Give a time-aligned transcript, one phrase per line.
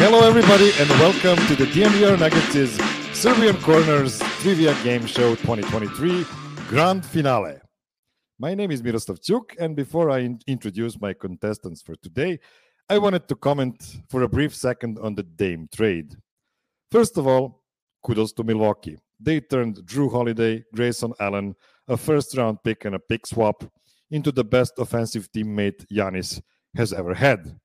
[0.00, 2.78] Hello, everybody, and welcome to the DNVR Nuggets'
[3.18, 6.24] Serbian Corners Trivia Game Show 2023
[6.68, 7.56] Grand Finale.
[8.38, 12.38] My name is Miroslav Chuk, and before I in- introduce my contestants for today,
[12.88, 16.14] I wanted to comment for a brief second on the Dame trade.
[16.92, 17.64] First of all,
[18.04, 18.98] kudos to Milwaukee.
[19.18, 21.56] They turned Jrue Holiday, Grayson Allen,
[21.88, 23.64] a first round pick, and a pick swap
[24.12, 26.40] into the best offensive teammate Giannis
[26.76, 27.58] has ever had.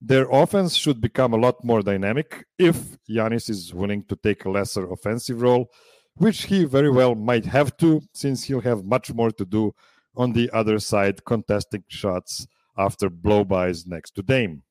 [0.00, 4.50] Their offense should become a lot more dynamic if Giannis is willing to take a
[4.50, 5.70] lesser offensive role,
[6.14, 9.74] which he very well might have to, since he'll have much more to do
[10.14, 14.62] on the other side, contesting shots after blow-bys next to Dame.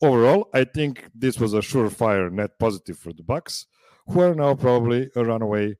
[0.00, 3.66] Overall, I think this was a surefire net positive for the Bucks,
[4.06, 5.76] who are now probably a runaway,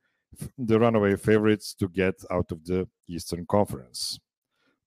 [0.56, 4.18] the runaway favorites to get out of the Eastern Conference.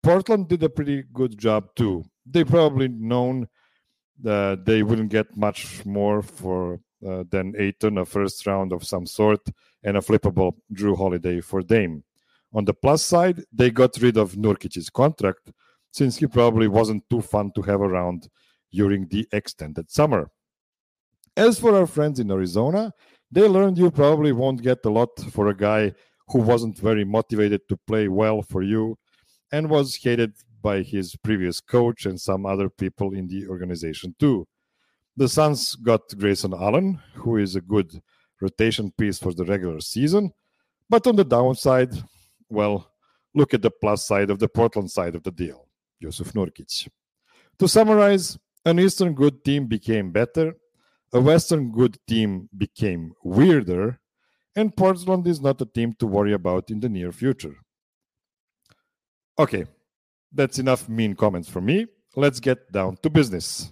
[0.03, 2.03] Portland did a pretty good job too.
[2.25, 3.47] They probably known
[4.21, 9.05] that they wouldn't get much more for uh, than Ayton, a first round of some
[9.05, 9.41] sort,
[9.83, 12.03] and a flippable Jrue Holiday for Dame.
[12.53, 15.51] On the plus side, they got rid of Nurkic's contract
[15.91, 18.29] since he probably wasn't too fun to have around
[18.71, 20.29] during the extended summer.
[21.35, 22.93] As for our friends in Arizona,
[23.31, 25.93] they learned you probably won't get a lot for a guy
[26.27, 28.97] who wasn't very motivated to play well for you
[29.51, 34.47] and was hated by his previous coach and some other people in the organization too.
[35.17, 38.01] The Suns got Grayson Allen, who is a good
[38.39, 40.31] rotation piece for the regular season,
[40.89, 41.93] but on the downside,
[42.49, 42.91] well,
[43.33, 45.67] look at the plus side of the Portland side of the deal,
[46.01, 46.89] Jusuf Nurkic.
[47.59, 50.55] To summarize, an Eastern good team became better,
[51.13, 53.99] a Western good team became weirder,
[54.55, 57.57] and Portland is not a team to worry about in the near future.
[59.39, 59.65] Okay,
[60.33, 61.87] that's enough mean comments from me.
[62.15, 63.71] Let's get down to business.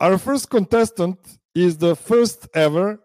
[0.00, 1.18] Our first contestant
[1.54, 3.00] is the first ever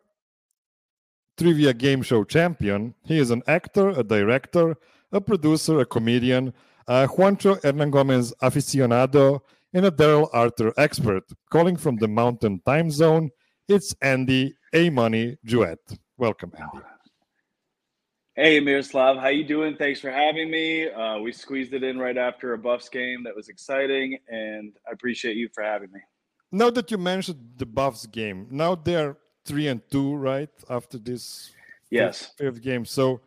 [1.37, 2.93] trivia game show champion.
[3.03, 4.75] He is an actor, a director,
[5.11, 6.53] a producer, a comedian,
[6.87, 9.41] a Juancho Hernangomez aficionado,
[9.73, 11.23] and a Darrell Arthur expert.
[11.49, 13.31] Calling from the mountain time zone,
[13.67, 15.97] it's Andy A Money Juett.
[16.17, 16.85] Welcome, Andy.
[18.35, 19.75] Hey Miroslav, how you doing?
[19.75, 20.89] Thanks for having me.
[20.89, 24.91] Uh, we squeezed it in right after a Buffs game that was exciting, and I
[24.91, 25.99] appreciate you for having me.
[26.51, 30.49] Now that you mentioned the Buffs game, now they're three and two, right?
[30.67, 31.51] After this
[31.91, 33.21] yes fifth, fifth game, so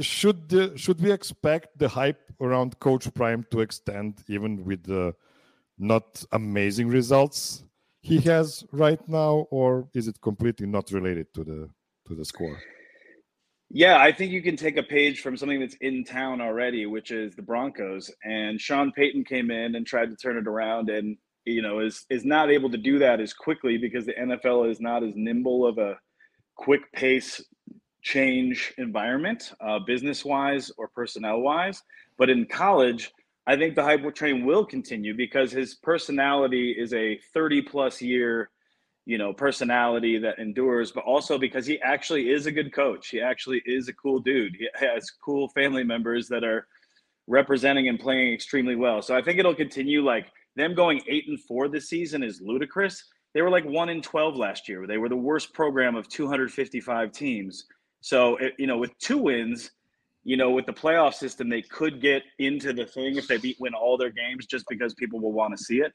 [0.00, 5.14] should the, should we expect the hype around Coach Prime to extend even with the
[5.78, 7.64] not amazing results
[8.02, 11.70] he has right now, or is it completely not related to the
[12.06, 12.58] to the score?
[13.72, 17.12] Yeah, I think you can take a page from something that's in town already, which
[17.12, 18.10] is the Broncos.
[18.24, 22.04] And Sean Payton came in and tried to turn it around, and you know is
[22.10, 25.66] is not able to do that as quickly because the NFL is not as nimble
[25.66, 25.96] of a
[26.56, 27.40] quick pace
[28.02, 31.82] change environment, uh, business wise or personnel wise.
[32.18, 33.12] But in college,
[33.46, 38.50] I think the hype train will continue because his personality is a 30 plus year
[39.06, 43.08] you know personality that endures but also because he actually is a good coach.
[43.08, 44.56] He actually is a cool dude.
[44.56, 46.66] He has cool family members that are
[47.26, 49.02] representing and playing extremely well.
[49.02, 50.26] So i think it'll continue like
[50.56, 53.04] them going 8 and 4 this season is ludicrous.
[53.32, 54.86] They were like 1 in 12 last year.
[54.86, 57.64] They were the worst program of 255 teams.
[58.00, 59.70] So it, you know with two wins
[60.24, 63.56] you know with the playoff system they could get into the thing if they beat
[63.60, 65.92] win all their games just because people will want to see it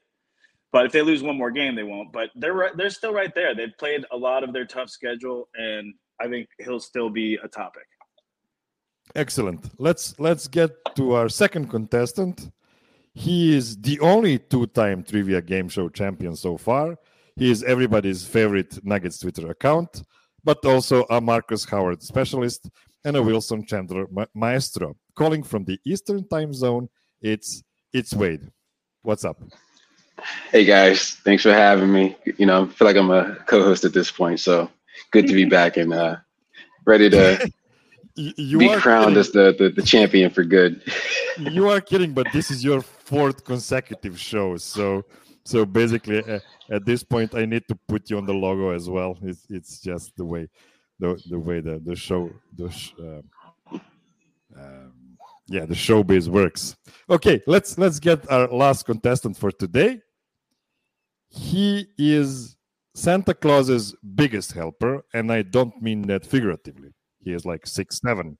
[0.72, 2.12] but if they lose one more game, they won't.
[2.12, 3.54] But they're they're still right there.
[3.54, 7.48] They've played a lot of their tough schedule, and I think he'll still be a
[7.48, 7.86] topic.
[9.14, 9.70] Excellent.
[9.78, 12.50] Let's let's get to our second contestant.
[13.14, 16.96] He is the only two-time trivia game show champion so far.
[17.36, 20.02] He is everybody's favorite Nuggets Twitter account,
[20.44, 22.68] but also a Marcus Howard specialist
[23.04, 24.96] and a Wilson Chandler ma- maestro.
[25.14, 26.88] Calling from the Eastern Time Zone,
[27.22, 28.50] it's it's Wade.
[29.02, 29.40] What's up?
[30.50, 32.16] Hey guys, thanks for having me.
[32.38, 34.70] You know, I feel like I'm a co-host at this point, so
[35.10, 36.16] good to be back and uh,
[36.84, 37.52] ready to
[38.16, 39.18] you be crowned kidding.
[39.18, 40.82] as the, the, the champion for good.
[41.38, 44.56] you are kidding, but this is your fourth consecutive show.
[44.56, 45.04] So
[45.44, 46.40] so basically, uh,
[46.70, 49.18] at this point, I need to put you on the logo as well.
[49.22, 50.48] It's it's just the way
[50.98, 53.78] the the way the the show the sh, uh,
[54.58, 54.92] um,
[55.46, 56.76] yeah the showbiz works.
[57.08, 60.00] Okay, let's let's get our last contestant for today.
[61.28, 62.56] He is
[62.94, 66.90] Santa Claus's biggest helper, and I don't mean that figuratively.
[67.22, 68.38] He is like six seven.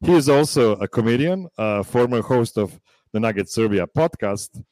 [0.00, 2.78] He is also a comedian, a former host of
[3.12, 4.62] the Nugget Serbia podcast.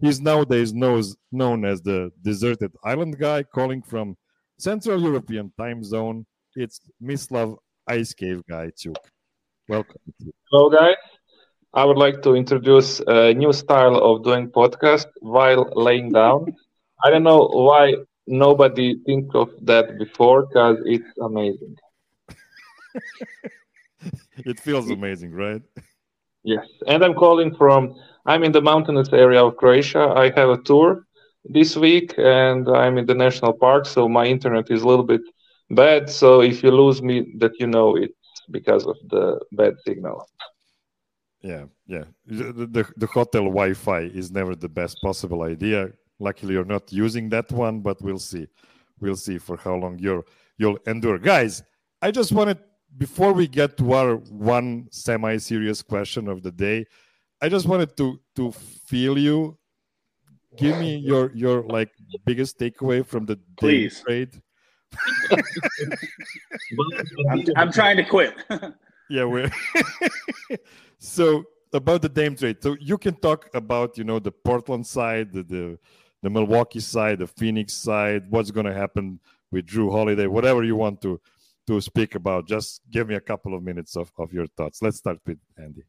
[0.00, 4.16] He's nowadays knows, known as the deserted island guy, calling from
[4.58, 6.26] Central European time zone.
[6.56, 7.56] It's Mislav
[7.86, 8.98] Ice Cave Guy Chuk.
[9.68, 10.00] Welcome.
[10.50, 10.96] Hello, guys.
[11.74, 16.54] I would like to introduce a new style of doing podcast while laying down.
[17.04, 17.94] I don't know why
[18.26, 21.76] nobody think of that before because it's amazing.
[24.36, 25.62] it feels amazing, right?
[26.44, 27.94] Yes, and I'm calling from.
[28.24, 30.12] I'm in the mountainous area of Croatia.
[30.16, 31.06] I have a tour
[31.44, 35.22] this week, and I'm in the national park, so my internet is a little bit
[35.70, 36.08] bad.
[36.08, 38.14] So if you lose me, that you know it's
[38.50, 40.28] because of the bad signal.
[41.42, 42.04] Yeah, yeah.
[42.26, 45.90] The, the, the hotel Wi-Fi is never the best possible idea.
[46.18, 48.46] Luckily, you're not using that one, but we'll see.
[49.00, 50.24] We'll see for how long you're
[50.58, 51.62] you'll endure, guys.
[52.00, 52.58] I just wanted
[52.96, 56.86] before we get to our one semi-serious question of the day,
[57.40, 59.58] I just wanted to to feel you.
[60.56, 61.90] Give me your your like
[62.24, 63.98] biggest takeaway from the Please.
[64.00, 64.42] day trade.
[67.30, 68.34] I'm, I'm trying to quit.
[69.10, 69.50] yeah, we're
[70.98, 72.62] so about the Dame trade.
[72.62, 75.78] So you can talk about you know the Portland side, the the,
[76.22, 79.20] the Milwaukee side, the Phoenix side, what's going to happen
[79.50, 81.20] with Jrue Holiday, whatever you want to
[81.66, 82.48] to speak about.
[82.48, 84.82] Just give me a couple of minutes of, of your thoughts.
[84.82, 85.84] Let's start with Andy.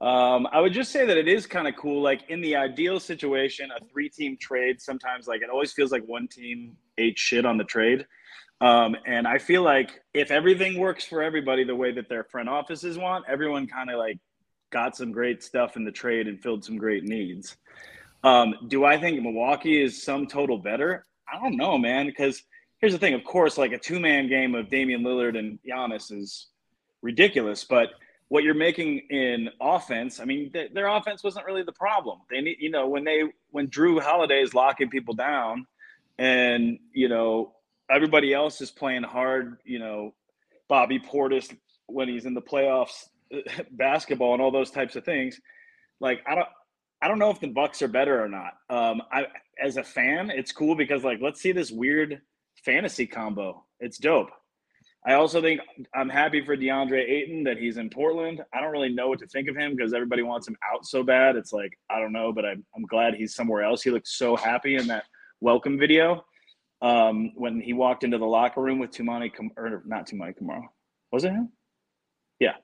[0.00, 2.02] Um, I would just say that it is kind of cool.
[2.02, 6.04] Like in the ideal situation, a three team trade, sometimes like it always feels like
[6.06, 8.06] one team ate shit on the trade.
[8.62, 12.48] Um, and I feel like if everything works for everybody the way that their front
[12.48, 14.18] offices want, everyone kind of like
[14.70, 17.56] got some great stuff in the trade and filled some great needs.
[18.22, 21.06] Um, do I think Milwaukee is some total better?
[21.32, 22.42] I don't know, man, because
[22.78, 23.14] here's the thing.
[23.14, 26.48] Of course, like a two man game of Damian Lillard and Giannis is
[27.02, 27.90] ridiculous, but
[28.28, 32.20] what you're making in offense, I mean, th- their offense wasn't really the problem.
[32.30, 35.66] They need, you know, when they when Jrue Holiday is locking people down,
[36.18, 37.54] and you know
[37.90, 40.14] everybody else is playing hard, you know,
[40.68, 41.52] Bobby Portis
[41.86, 43.08] when he's in the playoffs,
[43.72, 45.40] basketball and all those types of things.
[45.98, 46.48] Like I don't,
[47.02, 48.54] I don't know if the Bucks are better or not.
[48.68, 49.26] Um, I
[49.62, 52.20] as a fan, it's cool because like let's see this weird
[52.64, 53.64] fantasy combo.
[53.78, 54.30] It's dope.
[55.06, 55.60] I also think
[55.94, 58.42] I'm happy for DeAndre Ayton that he's in Portland.
[58.52, 61.02] I don't really know what to think of him because everybody wants him out so
[61.02, 61.36] bad.
[61.36, 63.80] It's like, I don't know, but I'm, I'm glad he's somewhere else.
[63.80, 65.04] He looked so happy in that
[65.40, 66.22] welcome video
[66.82, 70.68] um, when he walked into the locker room with Toumani, or not Toumani Camara.
[71.12, 71.48] Was it him?
[72.38, 72.56] Yeah.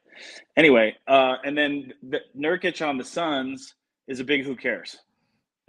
[0.59, 3.75] Anyway, uh, and then the, Nurkic on the Suns
[4.09, 4.97] is a big who cares.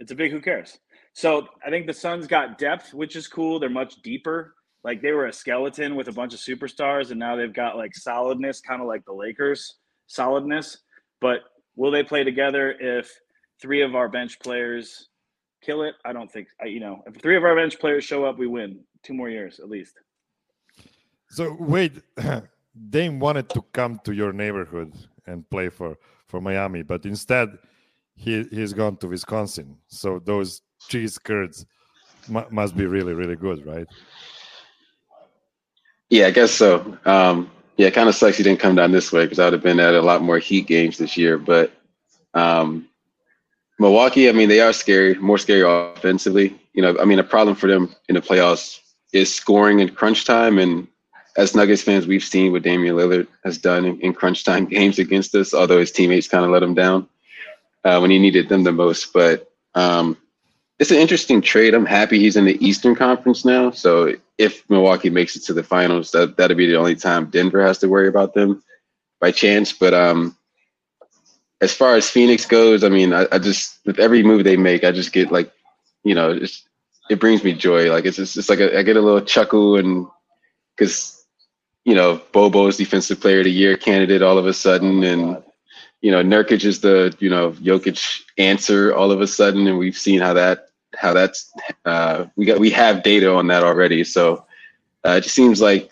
[0.00, 0.78] It's a big who cares.
[1.12, 3.58] So I think the Suns got depth, which is cool.
[3.58, 4.54] They're much deeper.
[4.84, 7.94] Like they were a skeleton with a bunch of superstars, and now they've got like
[7.96, 9.76] solidness, kind of like the Lakers
[10.06, 10.78] solidness.
[11.20, 11.40] But
[11.74, 13.12] will they play together if
[13.60, 15.08] three of our bench players
[15.60, 15.94] kill it?
[16.04, 16.48] I don't think.
[16.64, 19.58] You know, if three of our bench players show up, we win two more years
[19.58, 19.94] at least.
[21.30, 22.00] So wait,
[22.90, 24.92] Dame wanted to come to your neighborhood
[25.26, 27.58] and play for for Miami, but instead
[28.18, 29.78] he he's gone to Wisconsin.
[29.86, 31.64] So those cheese curds
[32.28, 33.86] must be really really good, right?
[36.10, 36.98] Yeah, I guess so.
[37.04, 39.62] Um, yeah, kind of sucks he didn't come down this way because I would have
[39.62, 41.38] been at a lot more Heat games this year.
[41.38, 41.72] But
[42.34, 42.88] um,
[43.78, 46.58] Milwaukee, I mean, they are scary, more scary offensively.
[46.72, 48.80] You know, I mean, a problem for them in the playoffs
[49.12, 50.58] is scoring in crunch time.
[50.58, 50.88] And
[51.36, 54.98] as Nuggets fans, we've seen what Damian Lillard has done in, in crunch time games
[54.98, 57.08] against us, although his teammates kind of let him down
[57.88, 59.12] uh, when he needed them the most.
[59.12, 60.16] But um,
[60.78, 61.74] it's an interesting trade.
[61.74, 63.70] I'm happy he's in the Eastern Conference now.
[63.70, 67.66] So if Milwaukee makes it to the finals, that that'll be the only time Denver
[67.66, 68.62] has to worry about them.
[69.20, 69.72] by chance.
[69.72, 70.36] But um,
[71.60, 74.84] as far as Phoenix goes, I mean, I, I just with every move they make,
[74.84, 75.52] I just get like,
[76.04, 76.38] you know,
[77.10, 77.90] it brings me joy.
[77.90, 80.06] Like it's just it's like a, I get a little chuckle and
[80.76, 81.24] because
[81.84, 85.42] you know Bobo's defensive player of the year candidate all of a sudden, and
[86.00, 89.96] you know Nurkic is the you know Jokic answer all of a sudden, and we've
[89.96, 91.52] seen how that how that's
[91.84, 94.04] uh, we got we have data on that already.
[94.04, 94.44] So
[95.06, 95.90] uh, it just seems like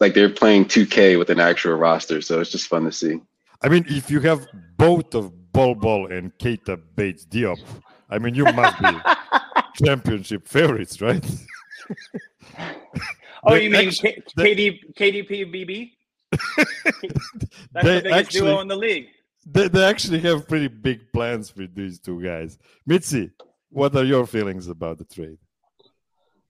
[0.00, 2.20] like they're playing 2K with an actual roster.
[2.20, 3.20] So it's just fun to see.
[3.62, 7.58] I mean, if you have both of Bol Bol and Keita Bates Diop,
[8.08, 8.96] I mean, you must be
[9.84, 11.24] championship favorites, right?
[13.44, 15.90] oh, you mean K- KD, KDP BB?
[17.72, 19.08] That's the biggest actually, duo in the league.
[19.50, 22.58] They, they actually have pretty big plans with these two guys.
[22.86, 23.30] Mitzi,
[23.70, 25.38] what are your feelings about the trade?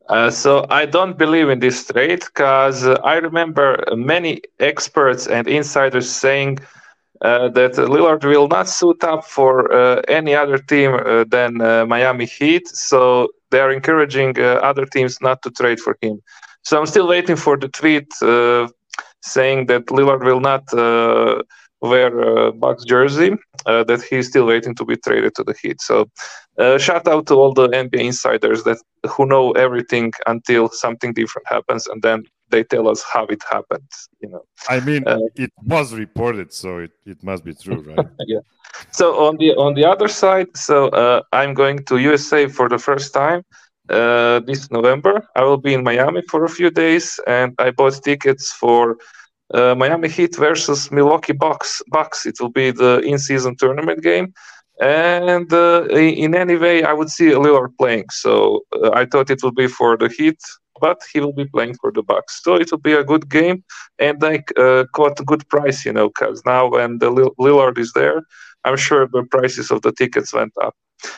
[0.09, 5.47] Uh, so I don't believe in this trade because uh, I remember many experts and
[5.47, 6.59] insiders saying
[7.21, 11.85] uh, that Lillard will not suit up for uh, any other team uh, than uh,
[11.85, 12.67] Miami Heat.
[12.69, 16.23] So they are encouraging other teams not to trade for him.
[16.63, 18.13] So I'm still waiting for the tweet
[19.23, 20.65] saying that Lillard will not
[21.81, 25.81] wear a Bucks jersey, uh, that he's still waiting to be traded to the Heat.
[25.81, 26.11] So,
[26.59, 31.47] uh, shout out to all the NBA insiders that who know everything until something different
[31.49, 33.91] happens, and then they tell us how it happened.
[34.21, 34.43] You know.
[34.69, 38.07] I mean, uh, it was reported, so it, it must be true, right?
[38.27, 38.41] yeah.
[38.91, 42.79] So on the on the other side, so uh, I'm going to USA for the
[42.79, 43.43] first time.
[43.89, 47.95] Uh, this November, I will be in Miami for a few days, and I bought
[48.05, 48.99] tickets for
[49.55, 51.83] uh, Miami Heat versus Milwaukee Bucks.
[51.89, 52.27] Bucks.
[52.27, 54.33] It will be the in-season tournament game,
[54.81, 58.07] and uh, in any way, I would see Lillard playing.
[58.11, 60.41] So uh, I thought it would be for the Heat,
[60.81, 62.43] but he will be playing for the Bucks.
[62.43, 63.65] So it will be a good game,
[63.99, 67.93] and I uh, caught a good price, you know, because now when the Lillard is
[67.93, 68.23] there,
[68.65, 70.75] I'm sure the prices of the tickets went up.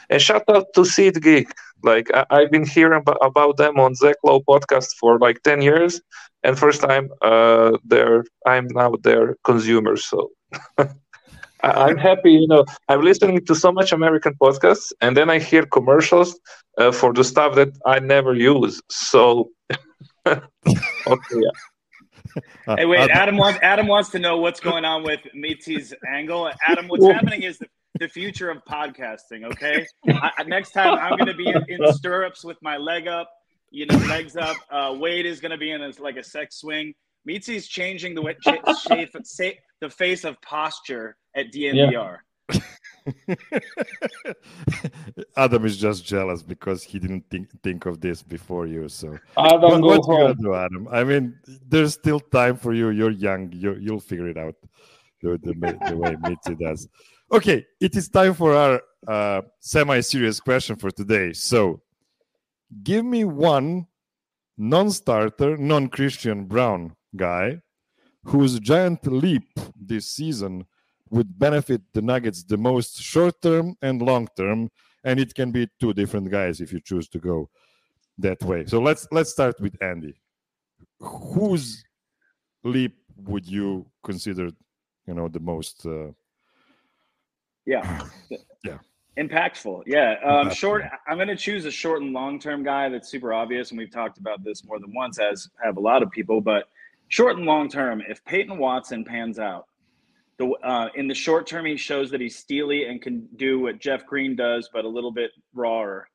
[0.08, 1.50] And shout out to SeatGeek.
[1.82, 5.62] Like I, have been hearing about, about them on Zach Lowe podcast for like ten
[5.62, 6.00] years,
[6.42, 9.96] and first time uh, there, I'm now their consumer.
[9.96, 10.30] So
[11.62, 12.32] I'm happy.
[12.32, 16.38] You know, I'm listening to so much American podcasts, and then I hear commercials
[16.78, 18.80] uh, for the stuff that I never use.
[18.90, 19.50] So
[20.26, 20.40] okay,
[21.34, 22.76] yeah.
[22.76, 23.10] Hey, wait.
[23.10, 26.50] Adam wants Adam wants to know what's going on with Mitzi's angle.
[26.66, 27.66] Adam, what's happening is the,
[27.99, 29.44] the future of podcasting.
[29.44, 33.30] Okay, I, next time I'm going to be in, in, stirrups with my leg up,
[33.70, 34.56] you know, legs up.
[34.70, 36.94] Uh, Wade is going to be in a, like a sex swing.
[37.25, 42.18] Mitzi's changing the way, shape, shape, the face of posture at DNVR.
[42.52, 42.61] Yeah.
[45.37, 48.88] Adam is just jealous because he didn't think think of this before you.
[48.88, 50.88] So Adam, what, go gonna do, Adam?
[50.90, 52.90] I mean, there's still time for you.
[52.90, 53.52] You're young.
[53.52, 54.56] you will figure it out
[55.23, 56.88] the, the, the way Mitzi does.
[57.32, 61.32] Okay, it is time for our uh, semi-serious question for today.
[61.32, 61.80] So,
[62.82, 63.87] give me one
[64.58, 67.60] non-starter, non-Christian Brown guy
[68.25, 69.49] whose giant leap
[69.80, 70.66] this season
[71.10, 74.68] would benefit the Nuggets the most short term and long term,
[75.04, 77.49] and it can be two different guys if you choose to go
[78.18, 78.66] that way.
[78.66, 80.20] So let's let's start with Andy.
[80.99, 81.84] Whose
[82.64, 84.50] leap would you consider,
[85.06, 85.87] you know, the most?
[85.87, 86.10] Uh,
[87.67, 88.07] yeah,
[88.64, 88.79] yeah,
[89.19, 89.83] impactful.
[89.87, 90.85] Yeah, um, short.
[91.07, 93.90] I'm going to choose a short and long term guy that's super obvious, and we've
[93.90, 96.40] talked about this more than once, as have a lot of people.
[96.40, 96.64] But
[97.09, 99.67] short and long term, if Peyton Watson pans out,
[100.38, 103.79] the uh, in the short term, he shows that he's steely and can do what
[103.79, 106.09] Jeff Green does, but a little bit rawer.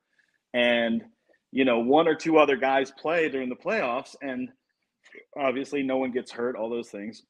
[0.53, 1.03] And
[1.51, 4.49] you know, one or two other guys play during the playoffs, and
[5.37, 6.55] obviously no one gets hurt.
[6.55, 7.23] All those things.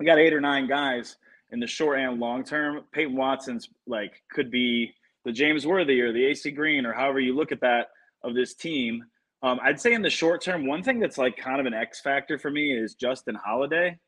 [0.00, 1.16] We got eight or nine guys
[1.50, 2.82] in the short and long term.
[2.92, 4.92] Peyton Watson's like could be
[5.24, 7.88] the James Worthy or the AC Green or however you look at that
[8.22, 9.04] of this team.
[9.42, 12.00] Um, I'd say in the short term, one thing that's like kind of an X
[12.00, 13.98] factor for me is Justin Holiday.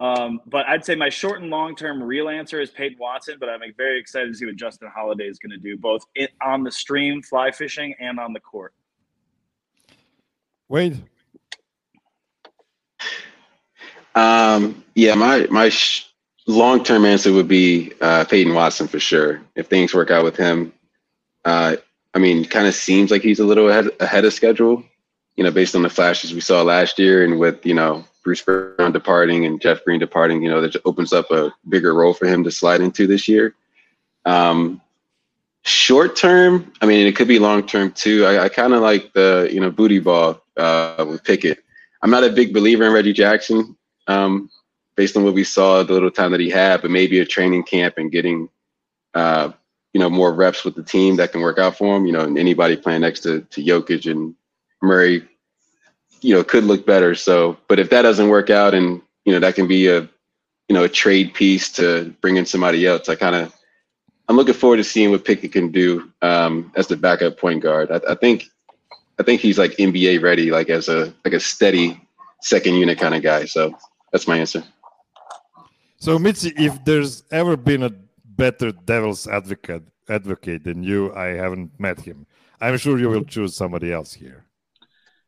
[0.00, 3.50] Um, but I'd say my short and long term real answer is Peyton Watson, but
[3.50, 6.02] I'm very excited to see what Justin Holiday is going to do, both
[6.42, 8.72] on the stream, fly fishing, and on the court.
[10.68, 11.02] Wade.
[14.14, 16.09] Um, yeah, my my sh-
[16.50, 19.40] long term answer would be uh, Peyton Watson for sure.
[19.54, 20.72] If things work out with him,
[21.44, 21.76] uh,
[22.14, 24.84] I mean, kind of seems like he's a little ahead, ahead of schedule.
[25.36, 28.42] You know, based on the flashes we saw last year, and with you know Bruce
[28.42, 32.26] Brown departing and Jeff Green departing, you know, that opens up a bigger role for
[32.26, 33.54] him to slide into this year.
[34.26, 34.80] Um,
[35.62, 38.26] short term, I mean, it could be long term too.
[38.26, 41.64] I, I kind of like the, you know, booty ball uh, with Pickett.
[42.02, 43.76] I'm not a big believer in Reggie Jackson
[44.06, 44.50] um,
[45.00, 47.62] based on what we saw the little time that he had, but maybe a training
[47.62, 48.50] camp and getting,
[49.14, 49.50] uh,
[49.94, 52.04] you know, more reps with the team that can work out for him.
[52.04, 54.34] You know, and anybody playing next to to Jokic and
[54.82, 55.26] Murray,
[56.20, 57.14] you know, could look better.
[57.14, 60.02] So, but if that doesn't work out, and you know, that can be a,
[60.68, 63.08] you know, a trade piece to bring in somebody else.
[63.08, 63.54] I kind of,
[64.28, 67.90] I'm looking forward to seeing what Pickett can do um, as the backup point guard.
[67.90, 68.50] I, I think,
[69.18, 71.98] I think he's like NBA ready, like as a like a steady
[72.42, 73.46] second unit kind of guy.
[73.46, 73.74] So
[74.12, 74.62] that's my answer.
[76.00, 77.90] So Mitzi, if there's ever been a
[78.24, 82.26] better devil's advocate advocate than you, I haven't met him.
[82.58, 84.46] I'm sure you will choose somebody else here.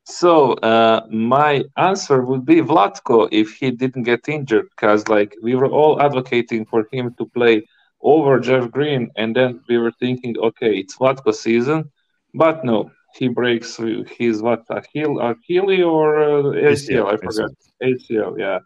[0.04, 5.54] So uh, my answer would be Vlatko if he didn't get injured, because like we
[5.54, 7.62] were all advocating for him to play
[8.00, 11.92] over Jeff Green, and then we were thinking, okay, it's Vlatko season,
[12.34, 13.78] but no, he breaks
[14.18, 17.50] his what Achille, Achille or uh, ACL, I forgot
[17.82, 18.58] ACL, yeah.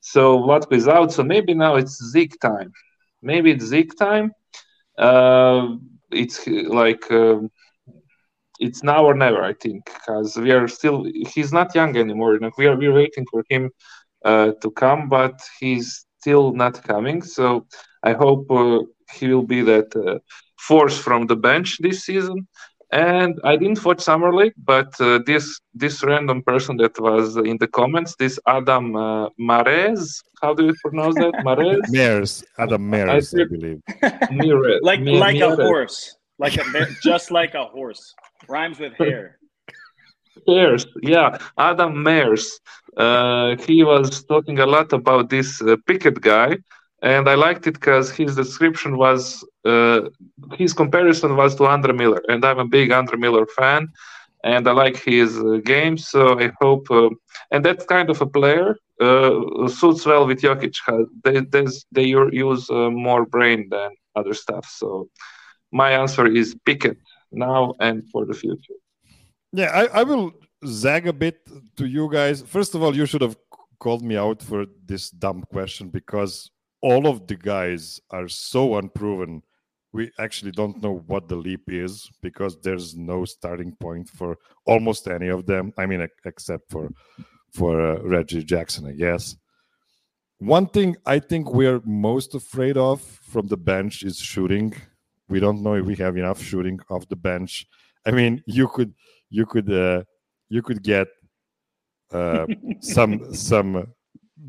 [0.00, 2.72] So Vlatko is out, so maybe now it's Zeke time.
[3.22, 4.32] Maybe it's Zeke time.
[4.98, 5.76] Uh,
[6.10, 7.10] it's like.
[7.10, 7.40] Uh,
[8.60, 11.04] it's now or never, I think, because we are still.
[11.34, 12.38] He's not young anymore.
[12.38, 13.70] Like we are, we're waiting for him
[14.24, 17.22] uh, to come, but he's still not coming.
[17.22, 17.66] So
[18.02, 18.80] I hope uh,
[19.12, 20.18] he will be that uh,
[20.58, 22.46] force from the bench this season.
[22.90, 27.58] And I didn't watch summer league, but uh, this this random person that was in
[27.58, 31.34] the comments, this Adam uh, Mares, how do you pronounce that?
[31.44, 31.80] Mares.
[31.90, 32.44] Mares.
[32.58, 33.82] Adam Mares, I, I believe.
[34.30, 34.80] Mares.
[34.82, 36.64] Like like a horse, like a
[37.02, 38.14] just like a horse.
[38.48, 39.38] Rhymes with hair.
[40.46, 41.36] Hairs, yeah.
[41.58, 42.58] Adam Mares.
[42.96, 46.56] Uh, he was talking a lot about this uh, Pickett guy,
[47.02, 50.00] and I liked it because his description was uh,
[50.54, 53.88] his comparison was to Andre Miller, and I'm a big Andre Miller fan,
[54.44, 55.96] and I like his uh, game.
[55.96, 57.10] So I hope, uh,
[57.50, 60.76] and that kind of a player uh, suits well with Jokic.
[61.24, 64.66] They they use uh, more brain than other stuff.
[64.66, 65.08] So
[65.70, 66.98] my answer is Pickett
[67.30, 68.74] now and for the future.
[69.52, 70.32] Yeah, I, I will
[70.66, 71.40] zag a bit
[71.76, 72.42] to you guys.
[72.42, 73.36] First of all, you should have
[73.78, 76.50] called me out for this dumb question because
[76.82, 79.42] all of the guys are so unproven.
[79.92, 84.36] We actually don't know what the leap is because there's no starting point for
[84.66, 85.72] almost any of them.
[85.78, 86.90] I mean, except for
[87.52, 89.36] for uh, Reggie Jackson, I guess.
[90.38, 94.74] One thing I think we're most afraid of from the bench is shooting
[95.28, 97.66] we don't know if we have enough shooting off the bench.
[98.06, 98.94] I mean, you could
[99.30, 100.04] you could uh,
[100.48, 101.08] you could get
[102.12, 102.46] uh,
[102.80, 103.92] some some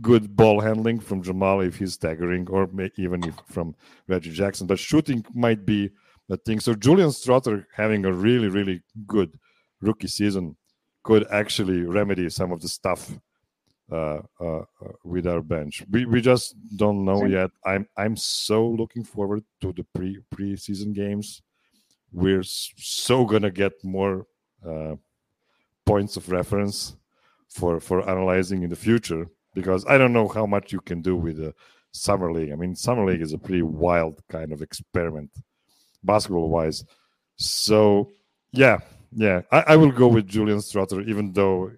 [0.01, 3.75] good ball handling from Jamal if he's staggering, or even if from
[4.07, 4.67] Reggie Jackson.
[4.67, 5.91] But shooting might be
[6.29, 6.59] a thing.
[6.59, 9.37] So Julian Strawther having a really really good
[9.81, 10.55] rookie season
[11.03, 13.11] could actually remedy some of the stuff
[13.91, 14.63] uh, uh, uh,
[15.03, 15.83] with our bench.
[15.89, 17.49] We we just don't know yet.
[17.65, 21.41] I'm I'm so looking forward to the pre preseason games.
[22.11, 24.27] We're so gonna get more
[24.65, 24.95] uh,
[25.85, 26.95] points of reference
[27.49, 29.27] for for analyzing in the future
[29.61, 31.53] because I don't know how much you can do with the
[31.91, 32.51] summer league.
[32.51, 35.31] I mean, summer league is a pretty wild kind of experiment,
[36.03, 36.83] basketball wise.
[37.37, 38.11] So
[38.51, 38.79] yeah,
[39.11, 41.71] yeah, I, I will go with Julian Strawther, even though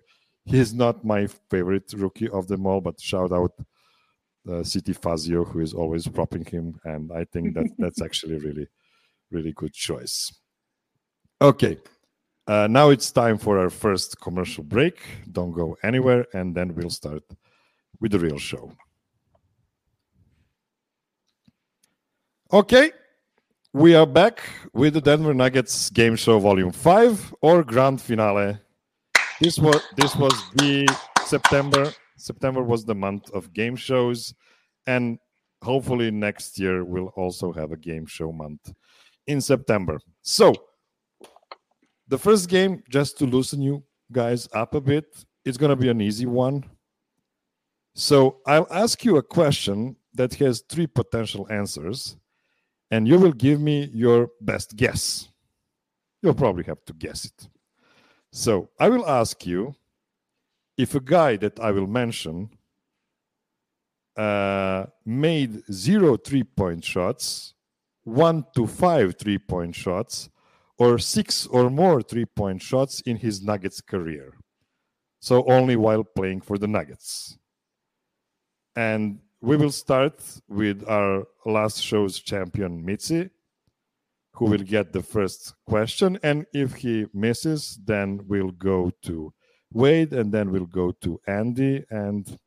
[0.45, 3.53] he's not my favorite rookie of them all, but shout out
[4.49, 8.67] uh, City Fazio, who is always propping him, and I think that that's actually really,
[9.31, 10.33] really good choice.
[11.41, 11.77] Okay,
[12.47, 14.99] uh, now it's time for our first commercial break.
[15.31, 17.23] Don't go anywhere, and then we'll start
[18.01, 18.73] with the real show.
[22.51, 22.91] Okay,
[23.71, 24.41] we are back
[24.73, 28.57] with the Denver Nuggets Game Show Volume 5 or Grand Finale
[29.41, 30.87] this was this was the
[31.25, 31.91] September.
[32.15, 34.35] September was the month of game shows,
[34.85, 35.17] and
[35.63, 38.71] hopefully next year we'll also have a game show month
[39.25, 39.99] in September.
[40.21, 40.53] So
[42.07, 45.05] the first game, just to loosen you guys up a bit,
[45.43, 46.63] it's gonna be an easy one.
[47.93, 52.17] So I'll ask you a question that has three potential answers,
[52.89, 55.29] and you will give me your best guess.
[56.21, 57.49] You'll probably have to guess it.
[58.31, 59.75] So I will ask you
[60.77, 62.49] if a guy that I will mention
[64.15, 67.53] uh, made zero three point shots,
[68.03, 70.29] one to five three point shots,
[70.77, 74.33] or six or more three point shots in his Nuggets career.
[75.19, 77.37] So only while playing for the Nuggets.
[78.75, 83.29] And we will start with our last show's champion, Mitzi
[84.33, 86.17] who will get the first question.
[86.23, 89.33] And if he misses, then we'll go to
[89.73, 91.83] Wade and then we'll go to Andy.
[91.89, 92.37] And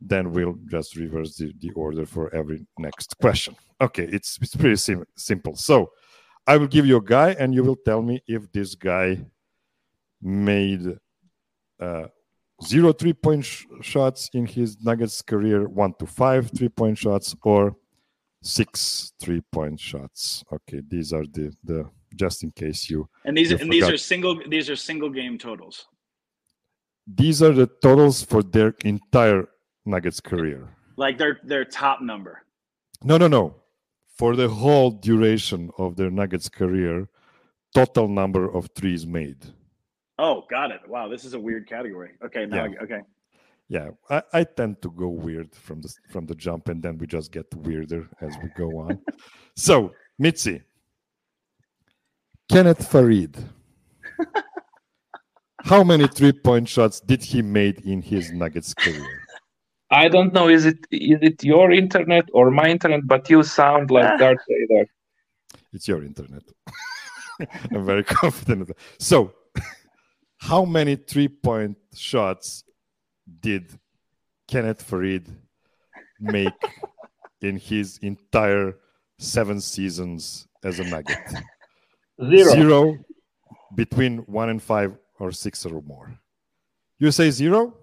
[0.00, 3.54] then we'll just reverse the, the order for every next question.
[3.80, 5.54] Okay, it's it's pretty sim- simple.
[5.54, 5.92] So
[6.46, 9.24] I will give you a guy, and you will tell me if this guy
[10.20, 10.98] made
[11.78, 12.08] uh,
[12.64, 17.34] zero three point sh- shots in his Nuggets career, one to five three point shots,
[17.42, 17.76] or
[18.42, 20.44] six three point shots.
[20.52, 23.96] Okay, these are the the just in case you And these You and these are
[23.96, 25.86] single these are single game totals.
[27.06, 29.48] these are the totals for their entire
[29.84, 30.68] Nuggets career.
[30.96, 32.42] Like their their top number.
[33.02, 33.56] No, no, no.
[34.18, 37.08] For the whole duration of their Nuggets career,
[37.74, 39.38] total number of threes made.
[40.22, 40.80] Oh, got it.
[40.86, 42.12] Wow, this is a weird category.
[42.24, 42.70] Okay, now Yeah.
[42.80, 43.00] I, okay.
[43.68, 47.06] Yeah, I, I tend to go weird from the from the jump, and then we
[47.06, 49.00] just get weirder as we go on.
[49.56, 50.62] so, Mitzi,
[52.50, 53.34] Kenneth Faried.
[55.64, 59.20] How many three point shots did he made in his Nuggets career?
[59.90, 60.48] I don't know.
[60.48, 63.06] Is it is it your internet or my internet?
[63.06, 64.16] But you sound like ah.
[64.18, 64.86] Darth Vader.
[65.72, 66.44] It's your internet.
[67.74, 68.70] I'm very confident.
[68.98, 69.32] So,
[70.42, 72.64] how many three point shots
[73.40, 73.78] did
[74.48, 75.28] Kenneth Faried
[76.18, 76.52] make
[77.40, 78.74] in his entire
[79.18, 81.16] seven seasons as a Nugget?
[82.20, 82.52] Zero.
[82.52, 82.98] Zero,
[83.76, 86.18] between one and five, or six or more.
[86.98, 87.76] You say zero?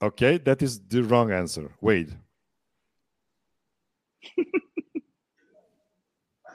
[0.00, 1.70] Okay, that is the wrong answer.
[1.82, 2.16] Wade.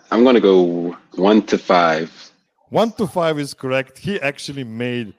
[0.09, 2.31] I'm going to go one to five.
[2.69, 3.97] One to five is correct.
[3.97, 5.13] He actually made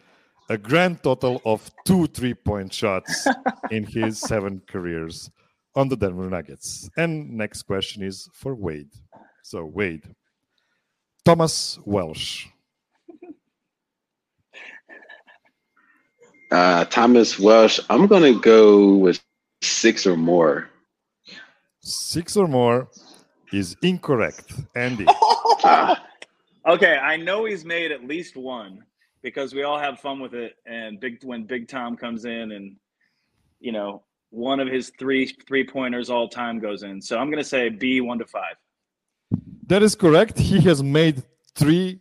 [0.49, 3.27] a grand total of two three point shots
[3.71, 5.31] in his seven careers
[5.75, 6.89] on the Denver Nuggets.
[6.97, 8.91] And next question is for Wade.
[9.43, 10.05] So, Wade,
[11.25, 12.47] Thomas Welsh.
[16.53, 19.21] Uh, Thomas Welsh, I'm going to go with
[19.63, 20.71] six or more.
[21.81, 22.89] Six or more
[23.53, 24.53] is incorrect.
[24.77, 25.07] Andy.
[25.65, 26.06] Ah,
[26.67, 28.85] Okay, I know he's made at least one
[29.23, 30.55] because we all have fun with it.
[30.67, 32.77] And big when Big Tom comes in and
[33.61, 37.01] you know one of his three three pointers all time goes in.
[37.01, 38.57] So I'm gonna say B one to five.
[39.69, 40.39] That is correct.
[40.39, 41.23] He has made
[41.55, 42.01] three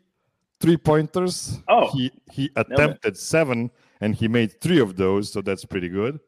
[0.59, 1.59] three pointers.
[1.67, 3.69] Oh, he he attempted seven
[4.01, 6.19] and he made three of those, so that's pretty good.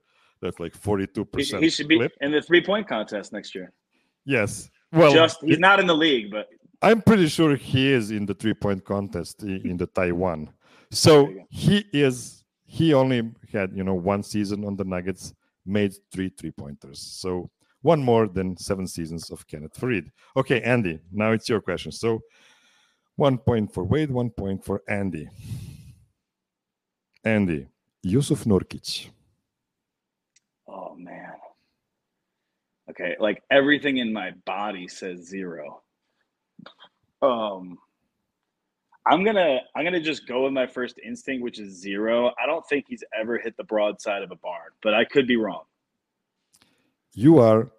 [0.42, 1.64] That's like forty two percent.
[1.64, 3.74] he should be in the three point contest next year.
[4.26, 4.70] Yes.
[4.94, 6.48] Well, Just he's it- not in the league, but
[6.82, 10.50] I'm pretty sure he is in the three-point contest i- in the Taiwan.
[10.92, 12.44] So he is.
[12.66, 15.34] He only had you know one season on the Nuggets,
[15.66, 17.00] made three three-pointers.
[17.00, 17.50] So
[17.82, 20.12] one more than seven seasons of Kenneth Faried.
[20.36, 21.00] Okay, Andy.
[21.12, 21.92] Now it's your question.
[21.92, 22.22] So
[23.16, 25.28] one point for Wade, one point for Andy.
[27.24, 27.68] Andy,
[28.06, 29.10] Jusuf Nurkic.
[30.68, 31.34] oh man.
[32.90, 35.82] Okay, like everything in my body says zero.
[37.22, 37.78] Um
[39.06, 42.32] I'm gonna I'm gonna just go with my first instinct, which is zero.
[42.42, 45.38] I don't think he's ever hit the broadside of a barn, but I could be
[45.38, 45.64] wrong.
[47.14, 47.72] You are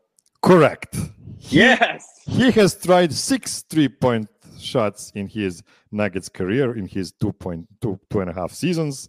[0.42, 0.94] correct.
[1.38, 2.04] He- Yes.
[2.26, 7.98] He has tried six three-point shots in his Nuggets career in his two point two
[8.10, 9.08] two and a half seasons,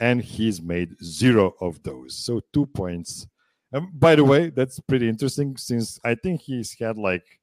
[0.00, 2.14] and he's made zero of those.
[2.16, 3.26] So two points.
[3.72, 7.37] Um, by the way, that's pretty interesting since I think he's had like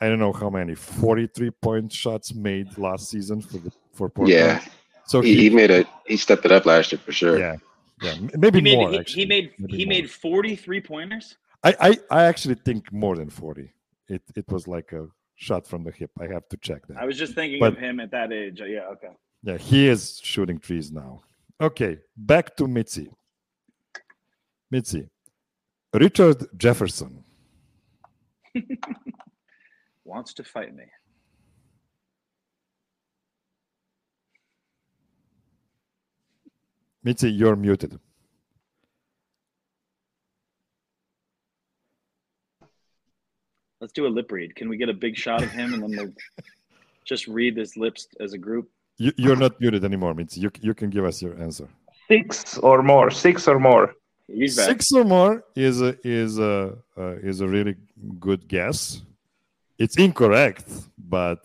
[0.00, 4.38] I don't know how many forty-three point shots made last season for the for Portland.
[4.38, 4.60] yeah,
[5.06, 7.38] So he, he made a he stepped it up last year for sure.
[7.38, 7.56] yeah
[8.02, 9.22] yeah maybe He made more he, actually.
[9.22, 9.90] he made Maybe he more.
[9.94, 11.36] made 43 pointers.
[11.62, 13.72] I, I I actually think more than forty.
[14.08, 16.10] It it was like a shot from the hip.
[16.20, 16.98] I have to check that.
[16.98, 18.60] I was just thinking But- of him at that age.
[18.60, 19.14] Uh, yeah, okay.
[19.42, 21.22] Yeah, he is shooting trees now.
[21.60, 23.10] Okay, back to Mitzi.
[24.70, 25.08] Mitzi,
[25.94, 27.22] Richard Jefferson.
[30.04, 30.84] Wants to fight me.
[37.02, 37.98] Mitzi, you're muted.
[43.80, 44.56] Let's do a lip read.
[44.56, 46.12] Can we get a big shot of him and then we'll
[47.04, 48.70] just read his lips as a group?
[48.96, 50.40] You, you're not muted anymore, Mitzi.
[50.40, 51.68] You, you can give us your answer.
[52.08, 53.10] Six or more.
[53.10, 53.94] Six or more.
[54.26, 54.68] He's back.
[54.68, 57.74] Six or more is a, is a uh, is a really
[58.18, 59.02] good guess.
[59.78, 61.40] It's incorrect, but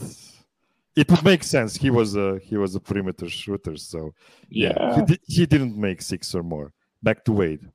[0.96, 1.76] it would make sense.
[1.76, 4.14] He was a he was a perimeter shooter, so
[4.50, 4.96] yeah, Yeah.
[4.96, 6.72] He, di- he didn't make six or more.
[7.02, 7.68] Back to Wade.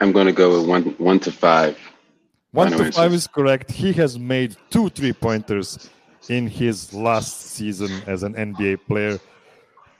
[0.00, 1.78] I'm going to go with one one to five.
[2.52, 3.70] One to five is correct.
[3.70, 5.90] He has made two three pointers
[6.28, 9.18] in his last season as an NBA player.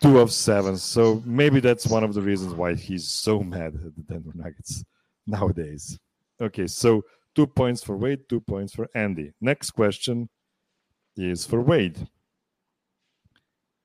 [0.01, 0.77] two of seven.
[0.79, 4.83] So maybe that's one of the reasons why he's so mad at the Denver Nuggets
[5.27, 5.99] nowadays.
[6.41, 7.03] Okay, so
[7.35, 9.33] two points for Wade, two points for Andy.
[9.41, 10.29] Next question
[11.17, 11.99] is for Wade.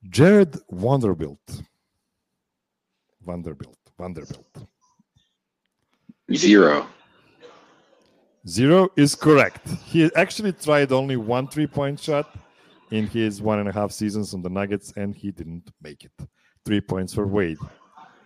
[0.10, 1.64] Jarred Vanderbilt.
[3.26, 3.78] Vanderbilt.
[3.98, 4.68] Vanderbilt.
[6.34, 6.88] Zero.
[8.48, 9.68] Zero is correct.
[9.86, 12.36] He actually tried only one three point shot
[12.92, 16.12] in his one and a half seasons on the Nuggets, and he didn't make it.
[16.64, 17.58] Three points for Wade.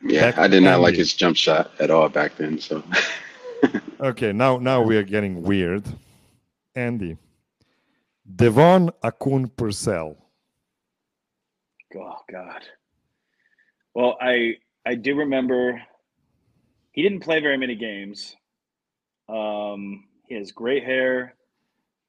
[0.01, 0.83] Yeah, Back I did not Andy.
[0.83, 2.59] like his jump shot at all back then.
[2.59, 2.83] So
[4.01, 5.83] Okay, now now we are getting weird.
[6.75, 7.17] Andy.
[8.35, 10.15] DeVaughn Akoon Purcell.
[11.97, 12.61] Oh God.
[13.93, 15.81] Well, I I do remember
[16.91, 18.35] he didn't play very many games.
[19.27, 21.35] Um, he has great hair.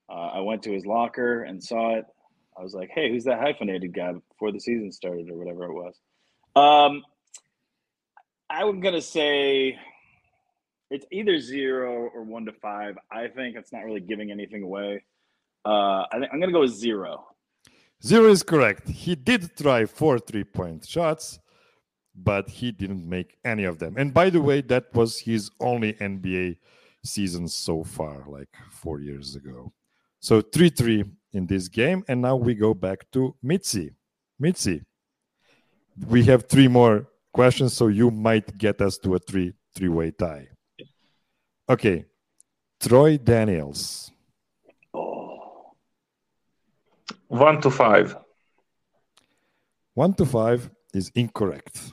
[0.09, 2.05] Uh, I went to his locker and saw it.
[2.57, 5.73] I was like, "Hey, who's that hyphenated guy?" Before the season started, or whatever it
[5.73, 5.99] was.
[6.55, 7.05] Um,
[8.51, 9.79] I'm gonna say
[10.90, 12.96] it's either zero or one to five.
[13.11, 15.05] I think it's not really giving anything away.
[15.64, 17.26] Uh, I think I'm gonna go with zero.
[18.03, 18.88] Zero is correct.
[18.88, 21.38] He did try four three point shots,
[22.14, 23.94] but he didn't make any of them.
[23.96, 26.57] And by the way, that was his only NBA
[27.05, 29.72] season so far, like four years ago.
[30.20, 32.05] So 3 3 in this game.
[32.09, 33.92] And now we go back to Mitzi.
[34.38, 34.83] Mitzi,
[36.09, 40.11] we have three more questions, so you might get us to a three three way
[40.11, 40.48] tie.
[41.70, 42.04] Okay.
[42.80, 44.11] Troy Daniels.
[44.92, 45.72] Oh,
[47.28, 48.16] One to five.
[49.94, 51.92] One to five is incorrect.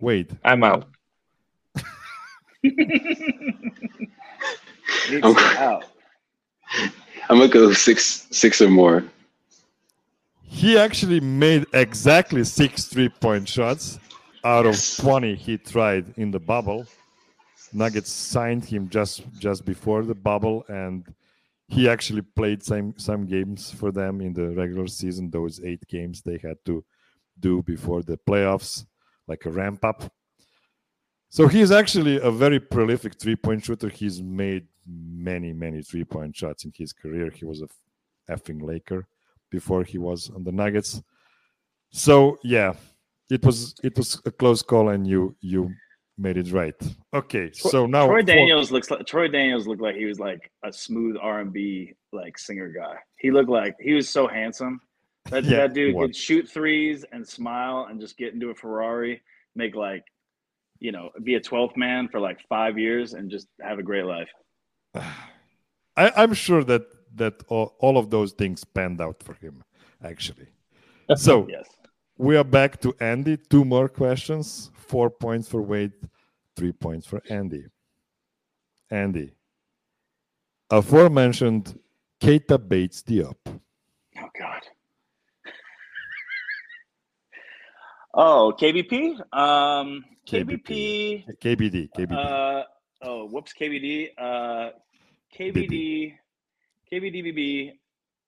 [0.00, 0.86] Wait, I'm out.
[2.62, 2.84] it's
[5.24, 5.56] Okay.
[5.58, 5.84] out.
[7.28, 9.02] I'm gonna go six six or more.
[10.42, 13.98] he actually made exactly six three point shots
[14.44, 16.86] out of 20 he tried in the bubble.
[17.76, 21.06] Nuggets signed him just just before the bubble, and
[21.68, 25.30] he actually played some some games for them in the regular season.
[25.30, 26.82] Those eight games they had to
[27.38, 28.86] do before the playoffs,
[29.28, 30.10] like a ramp up.
[31.28, 33.90] So he's actually a very prolific three point shooter.
[33.90, 37.30] He's made many many three point shots in his career.
[37.30, 37.68] He was a
[38.32, 39.06] effing Laker
[39.50, 41.02] before he was on the Nuggets.
[41.90, 42.72] So yeah,
[43.28, 45.74] it was it was a close call, and you you
[46.18, 46.74] made it right.
[47.14, 50.50] Okay, so now Troy for- Daniels looks like Troy Daniels looked like he was like
[50.64, 52.96] a smooth R and B like singer guy.
[53.18, 54.80] He looked like he was so handsome.
[55.30, 56.06] That, Yeah, that dude was.
[56.08, 59.22] could shoot threes and smile and just get into a Ferrari,
[59.56, 60.04] make like,
[60.78, 64.04] you know, be a 12th man for like five years and just have a great
[64.04, 64.28] life.
[64.94, 66.82] I, I'm sure that
[67.14, 69.64] that all, all of those things panned out for him,
[70.04, 70.48] actually.
[71.16, 71.66] So Yes.
[72.18, 73.36] We are back to Andy.
[73.36, 74.70] Two more questions.
[74.74, 75.92] Four points for Wade,
[76.56, 77.64] three points for Andy.
[78.90, 79.32] Andy,
[80.70, 81.78] aforementioned
[82.20, 83.36] Keita Bates Diop.
[83.46, 84.62] Oh God.
[88.18, 89.20] Oh, KBP.
[89.36, 91.38] Um, KBP.
[91.38, 92.12] KBD, KBD.
[92.12, 92.64] Uh,
[93.02, 94.08] oh, whoops, KBD.
[94.16, 94.70] Uh,
[95.38, 96.14] KBD,
[96.90, 97.72] KBDBB,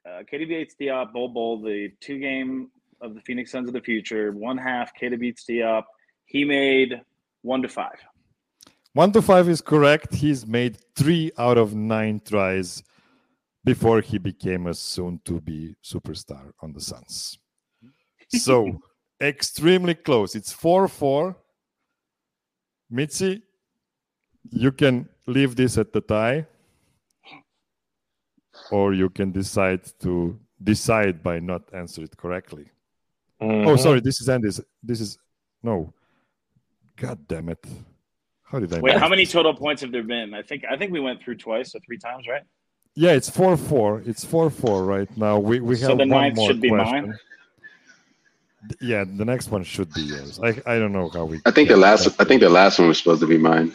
[0.06, 3.80] uh, KD beats Diop, Bol Bol, the two game of the Phoenix Suns of the
[3.80, 4.32] future.
[4.32, 5.86] One half, KD beats D up.
[6.26, 7.00] He made
[7.42, 7.98] one to five.
[8.92, 10.14] One to five is correct.
[10.14, 12.82] He's made three out of nine tries
[13.64, 17.38] before he became a soon to be superstar on the Suns.
[18.30, 18.80] So
[19.20, 20.34] extremely close.
[20.34, 21.36] It's 4 4.
[22.90, 23.42] Mitzi,
[24.50, 26.46] you can leave this at the tie,
[28.70, 32.70] or you can decide to decide by not answer it correctly.
[33.40, 33.78] Oh, Mhm.
[33.78, 34.60] sorry, this is Andy's.
[34.82, 35.18] This is
[35.62, 35.92] no.
[36.96, 37.64] God damn it!
[38.42, 38.80] How did I?
[38.80, 40.34] Wait, miss how many total points have there been?
[40.34, 42.42] I think I think we went through twice, or three times, right?
[42.94, 44.02] Yeah, it's four four.
[44.04, 45.38] It's four four right now.
[45.38, 47.06] We we So have the one more should be question.
[47.10, 47.18] mine?
[48.80, 50.40] Yeah, the next one should be yours.
[50.42, 51.40] I I don't know how we.
[51.46, 52.20] I think the last that.
[52.20, 53.72] I think the last one was supposed to be mine.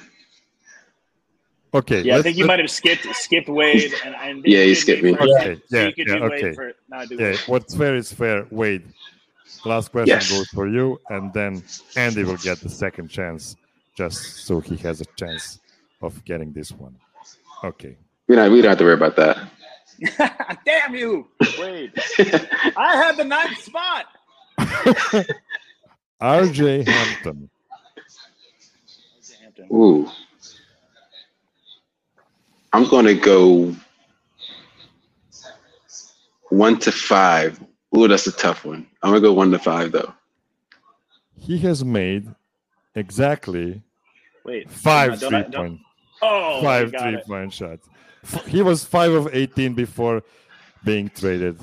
[1.73, 2.01] Okay.
[2.01, 5.15] Yeah, I think you might have skipped skipped Wade and, and Yeah, you skipped me.
[5.15, 6.53] first, Okay, so yeah, you could yeah, do Wade okay.
[6.53, 7.39] for no, do Yeah, Wade.
[7.47, 8.45] what's fair is fair.
[8.51, 8.83] Wade,
[9.65, 10.29] last question Yes.
[10.29, 11.63] goes for you, and then
[11.95, 13.55] Andy will get the second chance,
[13.97, 15.59] just so he has a chance
[16.01, 16.95] of getting this one.
[17.63, 17.97] Okay.
[18.27, 19.37] We don't we don't have to worry about that.
[20.65, 21.27] Damn you,
[21.59, 21.91] Wade!
[22.77, 24.05] I had the ninth spot.
[26.21, 27.49] RJ Hampton.
[29.71, 30.09] Ooh.
[32.71, 33.75] I'm gonna go
[36.49, 37.59] one to five.
[37.95, 38.87] Ooh, that's a tough one.
[39.01, 40.13] I'm gonna go one to five though.
[41.39, 42.27] he has made
[42.95, 43.81] exactly
[44.45, 44.69] Wait.
[44.69, 45.79] five don't three I- don't- point
[46.21, 47.25] Oh, five got three it.
[47.25, 47.89] point shots.
[48.47, 50.23] He was five of eighteen before
[50.85, 51.59] being traded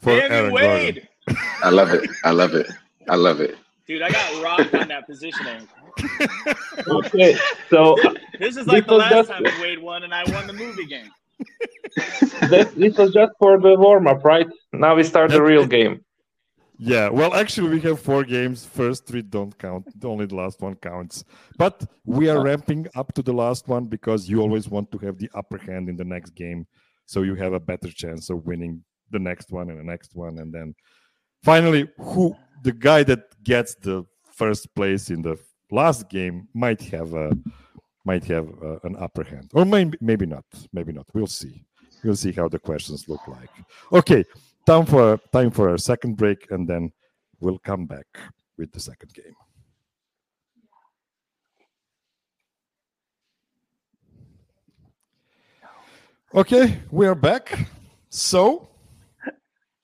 [0.00, 1.08] for Damn you, Aaron Gordon.
[1.62, 2.10] I love it.
[2.24, 2.66] I love it.
[3.08, 3.56] I love it.
[3.86, 5.66] Dude, I got rocked on that positioning.
[6.88, 7.36] Okay,
[7.70, 7.96] so
[8.38, 10.86] This is like the Because last that's- time Wade won and I won the movie
[10.86, 11.10] game.
[12.50, 14.46] that, this was just for the warm up, right?
[14.72, 16.04] Now we start the real game.
[16.80, 18.64] Yeah, well, actually, we have four games.
[18.64, 19.84] First three don't count.
[20.04, 21.24] Only the last one counts.
[21.56, 22.42] But we are oh.
[22.42, 25.88] ramping up to the last one because you always want to have the upper hand
[25.88, 26.68] in the next game,
[27.04, 30.38] so you have a better chance of winning the next one and the next one,
[30.38, 30.74] and then
[31.42, 35.36] finally, who the guy that gets the first place in the
[35.70, 37.32] last game might have a
[38.10, 40.46] might have uh an upper hand, or maybe maybe not.
[40.72, 41.06] Maybe not.
[41.14, 41.56] We'll see.
[42.02, 43.54] We'll see how the questions look like.
[44.00, 44.22] Okay,
[44.70, 45.04] time for
[45.36, 46.82] time for our second break, and then
[47.40, 48.08] we'll come back
[48.58, 49.36] with the second game.
[56.34, 57.44] Okay, we are back.
[58.10, 58.68] So,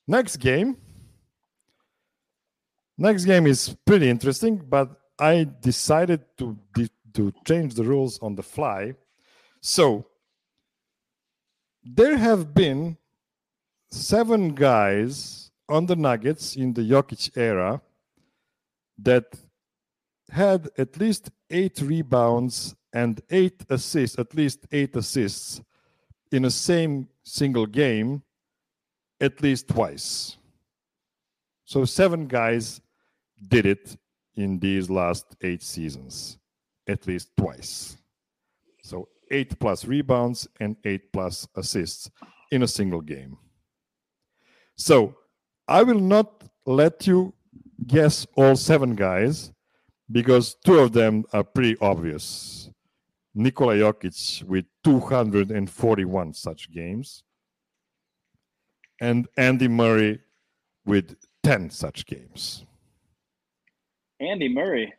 [0.07, 0.77] next game.
[2.97, 4.87] Next game is pretty interesting, but
[5.19, 8.93] I decided to di- to change the rules on the fly.
[9.61, 10.05] So,
[11.83, 12.97] there have been
[13.89, 17.81] seven guys on the Nuggets in the Jokic era
[18.97, 19.25] that
[20.29, 25.61] had at least eight rebounds and eight assists, at least eight assists
[26.31, 28.23] in a same single game
[29.21, 30.37] at least twice.
[31.65, 32.81] So seven guys
[33.47, 33.97] did it
[34.35, 36.37] in these last eight seasons,
[36.87, 37.97] at least twice.
[38.83, 42.09] So eight plus rebounds and eight plus assists
[42.51, 43.37] in a single game.
[44.75, 45.15] So
[45.67, 47.33] I will not let you
[47.87, 49.51] guess all seven guys
[50.11, 52.69] because two of them are pretty obvious.
[53.33, 57.23] Nikola Jokic with 241 such games,
[59.01, 60.19] and Andy Murray
[60.85, 62.65] with 10 such games.
[64.21, 64.93] Andy Murray.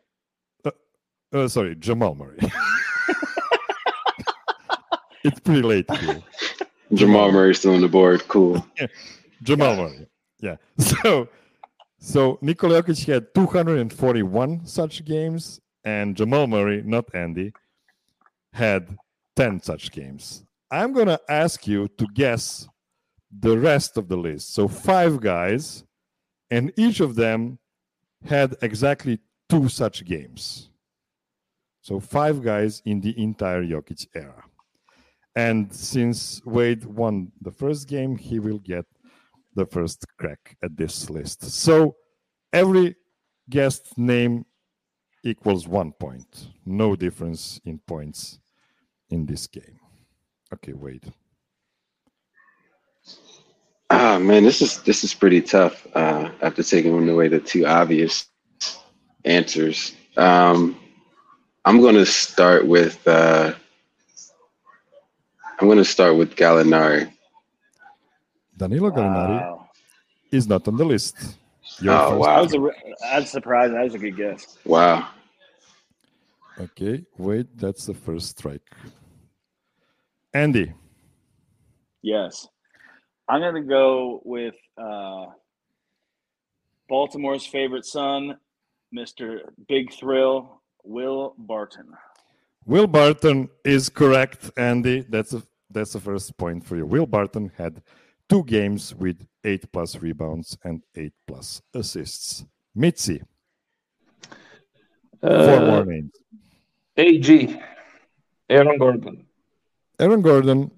[1.33, 2.39] Uh, sorry, Jamal Murray.
[5.23, 6.21] it's pretty late here.
[6.93, 8.25] Jamal Murray still on the board.
[8.27, 8.65] Cool.
[9.43, 10.07] Jamal Murray.
[10.39, 10.55] Yeah.
[10.79, 11.27] So
[11.99, 17.51] so Nikola Jokic had 241 such games, and Jamal Murray, not Andy,
[18.53, 18.97] had
[19.35, 20.43] 10 such games.
[20.69, 22.67] I'm gonna ask you to guess
[23.31, 24.53] the rest of the list.
[24.53, 25.83] So five guys,
[26.51, 27.57] and each of them
[28.25, 30.69] had exactly two such games.
[31.87, 34.43] So five guys in the entire Jokic era.
[35.37, 38.83] And since Wade won the first game, he will get
[39.55, 41.43] the first crack at this list.
[41.43, 41.95] So
[42.51, 42.97] every
[43.49, 44.45] guest name
[45.23, 46.49] equals one point.
[46.65, 48.39] No difference in points
[49.09, 49.79] in this game.
[50.53, 51.13] Okay, Wade.
[53.89, 55.87] Ah man, this is this is pretty tough.
[55.93, 58.27] Uh, after taking away the two obvious
[59.23, 60.77] answers, um,
[61.67, 63.53] I'm going to start with uh,
[65.59, 67.11] I'm going to start with Gallinari.
[68.55, 69.69] Danilo Gallinari Wow.
[70.31, 71.15] is not on the list.
[71.81, 72.35] Your Oh, wow.
[72.35, 72.59] That was a.
[72.61, 73.71] re- That's.
[73.73, 74.57] That was a good guess.
[74.63, 75.09] Wow.
[76.59, 77.47] Okay, wait.
[77.57, 78.67] that's the first strike.
[80.33, 80.73] Andy,
[82.01, 82.47] Yes.
[83.27, 85.25] I'm going to go with uh,
[86.89, 88.37] Baltimore's favorite son,
[88.97, 89.39] Mr.
[89.67, 90.56] Big Thrill,
[90.87, 91.87] Will Barton.
[92.65, 95.05] Will Barton is correct, Andy.
[95.09, 96.85] That's a, that's the first point for you.
[96.85, 97.81] Will Barton had
[98.29, 102.45] two games with eight plus rebounds and eight plus assists.
[102.73, 103.21] Mitzi,
[105.19, 106.11] four Uh, more names.
[106.95, 107.61] AG,
[108.49, 109.25] Aaron Gordon.
[109.99, 110.71] Aaron Gordon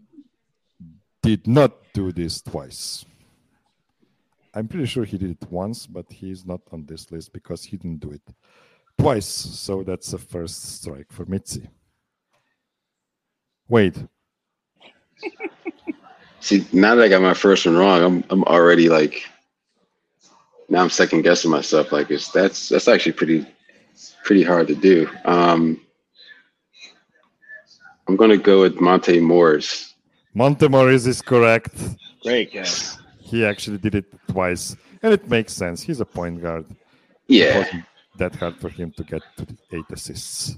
[1.21, 3.05] did not do this twice.
[4.55, 7.77] I'm pretty sure he did it once, but he's not on this list because he
[7.77, 8.23] didn't do it
[8.99, 9.27] twice.
[9.27, 11.67] So that's the first strike for Mitzi.
[13.67, 13.95] Wait.
[16.41, 19.23] See, now that I got my first one wrong, I'm I'm already like
[20.69, 21.91] now I'm second guessing myself.
[21.91, 23.45] Like it's that's that's actually pretty
[24.23, 25.09] pretty hard to do.
[25.25, 25.81] Um,
[28.07, 29.93] I'm gonna go with Monte Morris.
[30.33, 31.75] Monte Morris is correct.
[32.23, 32.97] Great guess.
[33.19, 35.81] He actually did it twice, and it makes sense.
[35.81, 36.65] He's a point guard.
[37.27, 37.83] Yeah, wasn't
[38.17, 40.57] that hard for him to get to the eight assists.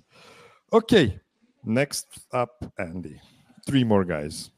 [0.73, 1.19] Okay,
[1.63, 3.19] next up, Andy.
[3.65, 4.49] Three more guys.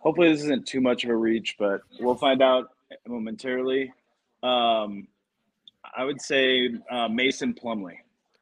[0.00, 2.70] Hopefully, this isn't too much of a reach, but we'll find out
[3.06, 3.92] momentarily.
[4.42, 5.08] Um,
[5.96, 7.98] I would say uh, Mason Plumlee.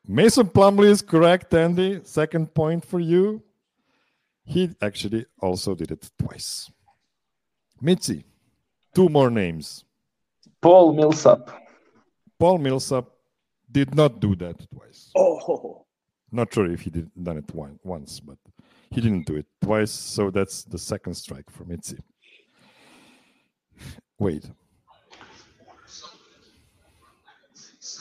[0.07, 2.01] Mason Plumlee is correct, Andy.
[2.05, 3.43] Second point for you.
[4.45, 6.71] He actually also did it twice.
[7.81, 8.25] Mitzi,
[8.95, 9.85] two more names.
[10.61, 11.51] Paul Millsap.
[12.39, 13.05] Paul Millsap
[13.71, 15.11] did not do that twice.
[15.17, 15.85] Oh,
[16.31, 18.39] Not sure if he did done it one, once, but
[18.91, 19.91] he didn't do it twice.
[19.91, 21.99] So that's the second strike for Mitzi.
[24.19, 24.51] Wait,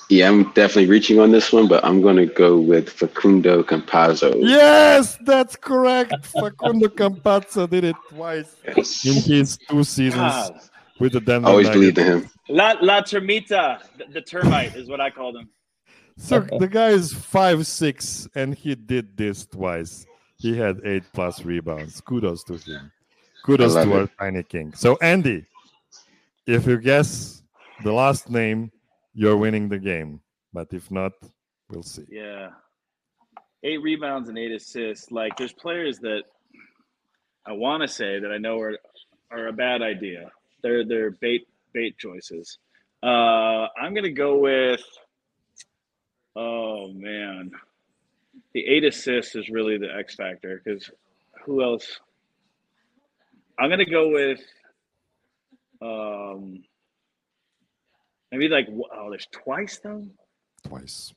[0.09, 4.33] Yeah, I'm definitely reaching on this one, but I'm going to go with Facundo Campazzo.
[4.39, 6.25] yes, that's correct.
[6.25, 10.61] Facundo Campazzo did it twice in his two seasons God.
[10.99, 11.47] With the Denver.
[11.47, 11.79] Always Nuggets.
[11.79, 12.29] believed in him.
[12.49, 15.49] La La Termita, the, the termite is what I called him.
[16.17, 20.05] So the guy is five six, and he did this twice.
[20.37, 22.01] He had eight plus rebounds.
[22.01, 22.91] Kudos to him.
[23.43, 24.73] Kudos to love our tiny king.
[24.73, 25.45] So Andy,
[26.45, 27.43] if you guess
[27.83, 28.71] the last name,
[29.13, 30.21] you're winning the game.
[30.53, 31.11] But if not,
[31.69, 32.05] we'll see.
[32.09, 32.49] Yeah.
[33.63, 35.11] Eight rebounds and eight assists.
[35.11, 36.23] Like there's players that
[37.45, 38.77] I want to say that I know are
[39.31, 40.31] are a bad idea.
[40.67, 42.59] They're they're bait bait choices.
[43.01, 44.83] Uh I'm gonna go with
[46.35, 47.51] oh man.
[48.53, 50.91] The eight assists is really the X factor because
[51.45, 52.01] who else?
[53.57, 54.41] I'm gonna go with
[55.81, 56.61] um
[58.31, 60.05] maybe like oh there's twice though.
[60.67, 61.13] Twice.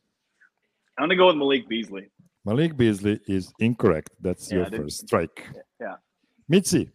[0.97, 2.09] I'm gonna go with Malik Beasley.
[2.45, 4.11] Malik Beasley is incorrect.
[4.21, 5.45] That's Yeah, your first strike.
[5.81, 5.97] Yeah.
[6.49, 6.89] Mitzi,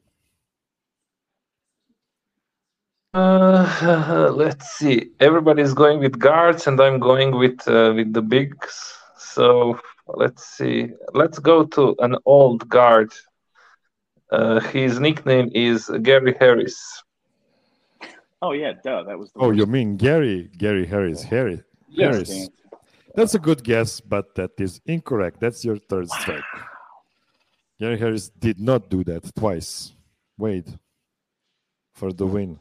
[3.15, 5.11] Uh, let's see.
[5.21, 8.93] Everybody's going with guards, and I'm going with uh, with the bigs.
[9.17, 10.89] So let's see.
[11.13, 13.13] Let's go to an old guard.
[14.31, 17.03] Uh, his nickname is Gary Harris.
[18.41, 19.03] Oh yeah, duh.
[19.03, 19.59] That was the oh, worst.
[19.59, 20.51] you mean Gary?
[20.57, 21.23] Gary Harris.
[21.23, 21.63] Harry.
[21.87, 22.29] Yes, Harris.
[22.29, 22.47] Dan.
[23.15, 25.39] That's a good guess, but that is incorrect.
[25.39, 26.43] That's your third strike.
[27.79, 29.93] Gary Harris did not do that twice.
[30.37, 30.67] Wait
[31.93, 32.59] for the win.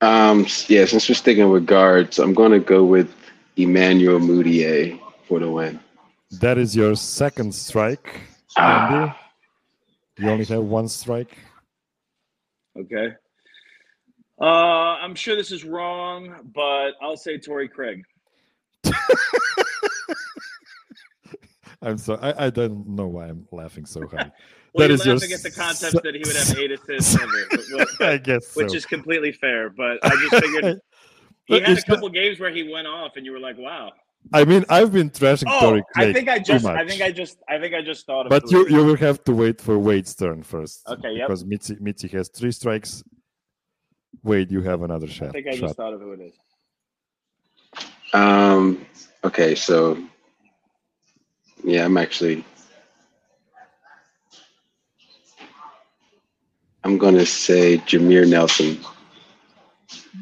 [0.00, 3.14] Um, s- yeah, since we're sticking with guards, I'm going to go with
[3.56, 5.80] Emmanuel Mudiay for the win.
[6.40, 8.20] That is your second strike,
[8.58, 9.12] Andy.
[10.18, 11.36] You only have one strike.
[12.78, 13.14] Okay.
[14.40, 18.02] Uh, I'm sure this is wrong, but I'll say Torrey Craig.
[21.82, 22.20] I'm sorry.
[22.20, 24.32] I, I don't know why I'm laughing so hard.
[24.76, 27.14] Well, That you're your laughing at the concept s- that he would have eight assists
[27.20, 28.62] ever, but- but- I guess so.
[28.62, 29.70] which is completely fair.
[29.70, 30.80] But I just figured
[31.46, 33.56] he had a it's not- couple games where he went off, and you were like,
[33.58, 33.92] "Wow."
[34.32, 37.38] I mean, I've been trashing Oh, Torrey I think I just, I think I just,
[37.48, 38.32] I think I just thought of.
[38.32, 38.42] It.
[38.42, 40.82] But you you will have to wait for Wade's turn first.
[40.88, 41.26] Okay, yeah.
[41.26, 43.04] Because Mitzi, Mitzi has three strikes.
[44.24, 45.28] Wade, you have another shot.
[45.28, 45.60] I think I shot.
[45.60, 46.34] just thought of who it is.
[48.12, 48.84] Um,
[49.22, 49.96] okay, so
[51.62, 52.44] yeah, I'm actually
[56.86, 58.78] I'm going to say Jameer Nelson.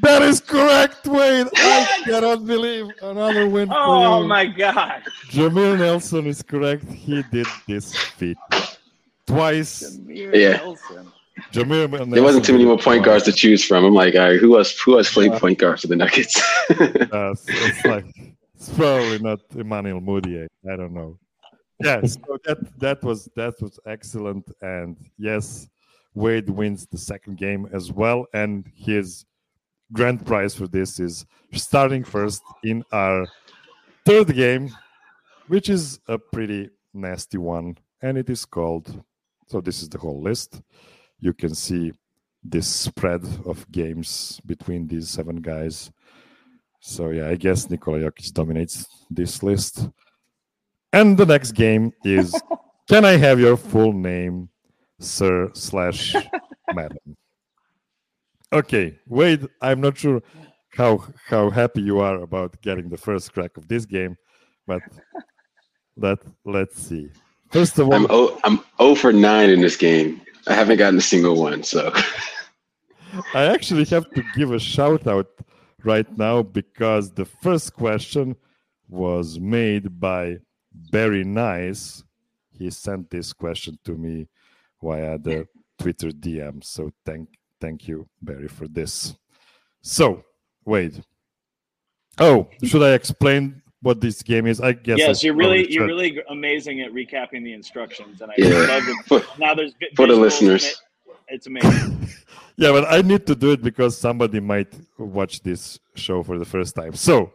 [0.00, 1.46] That is correct, Wade.
[1.54, 4.28] I cannot believe another win for Oh you.
[4.28, 5.02] my god!
[5.28, 6.90] Jameer Nelson is correct.
[6.90, 8.38] He did this feat
[9.26, 9.98] twice.
[9.98, 10.56] Jameer Yeah.
[10.56, 11.12] Nelson.
[11.52, 13.84] Jameer Nelson There wasn't too many more point guards to choose from.
[13.84, 14.72] I'm like, all right, who else?
[14.80, 16.40] Who else played point guards for the Nuggets?
[16.70, 18.06] Uh, so it's like
[18.54, 20.46] it's probably not Emmanuel Mudiay.
[20.72, 21.18] I don't know.
[21.82, 25.68] Yes, so that that was that was excellent, and yes,
[26.14, 29.24] Wade wins the second game as well, and his
[29.92, 33.26] grand prize for this is starting first in our
[34.04, 34.70] third game,
[35.48, 39.02] which is a pretty nasty one, and it is called.
[39.48, 40.62] So this is the whole list.
[41.20, 41.92] You can see
[42.42, 45.90] this spread of games between these seven guys.
[46.80, 49.88] So yeah, I guess Nikola Jokic dominates this list.
[50.92, 52.40] And the next game is
[52.86, 54.50] Can I have your full name,
[55.00, 56.14] sir slash
[56.72, 57.16] madam?
[58.52, 60.22] Okay, Wade, I'm not sure
[60.76, 64.16] how how happy you are about getting the first crack of this game,
[64.66, 64.82] but
[65.96, 67.10] let let's see.
[67.50, 70.20] First of all, I'm o- I'm 0 for 9 in this game.
[70.46, 71.92] I haven't gotten a single one, so
[73.34, 75.28] I actually have to give a shout out
[75.84, 78.36] right now because the first question
[78.88, 80.38] was made by
[80.90, 82.02] Barry Nice.
[82.58, 84.28] He sent this question to me
[84.84, 85.46] via the
[85.78, 86.62] Twitter DM.
[86.62, 87.28] So thank
[87.60, 89.14] thank you, Barry, for this.
[89.82, 90.22] So,
[90.64, 91.00] wait.
[92.18, 94.60] Oh, should I explain what this game is?
[94.60, 95.00] I guess.
[95.00, 98.48] I yes, you're really, you're really amazing at recapping the instructions, and I Yeah.
[98.72, 98.96] love it.
[99.06, 100.64] for, Now there's for the listeners.
[100.64, 100.76] it-
[101.28, 102.06] It's amazing.
[102.56, 106.44] yeah, but I need to do it because somebody might watch this show for the
[106.44, 106.94] first time.
[106.94, 107.32] So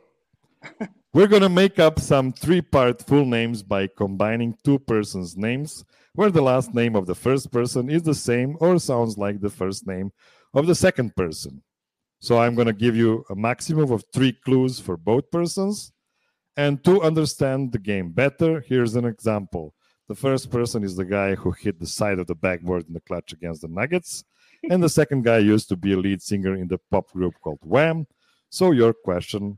[1.13, 5.83] we're going to make up some three part full names by combining two persons' names,
[6.13, 9.49] where the last name of the first person is the same or sounds like the
[9.49, 10.11] first name
[10.53, 11.61] of the second person.
[12.19, 15.91] So I'm going to give you a maximum of three clues for both persons.
[16.57, 19.73] And to understand the game better, here's an example.
[20.09, 23.01] The first person is the guy who hit the side of the backboard in the
[23.01, 24.25] clutch against the Nuggets.
[24.69, 27.59] And the second guy used to be a lead singer in the pop group called
[27.61, 28.07] Wham.
[28.49, 29.57] So your question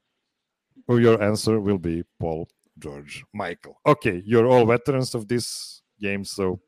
[0.88, 3.80] or your answer will be Paul, George, Michael.
[3.86, 6.60] Okay, you're all veterans of this game, so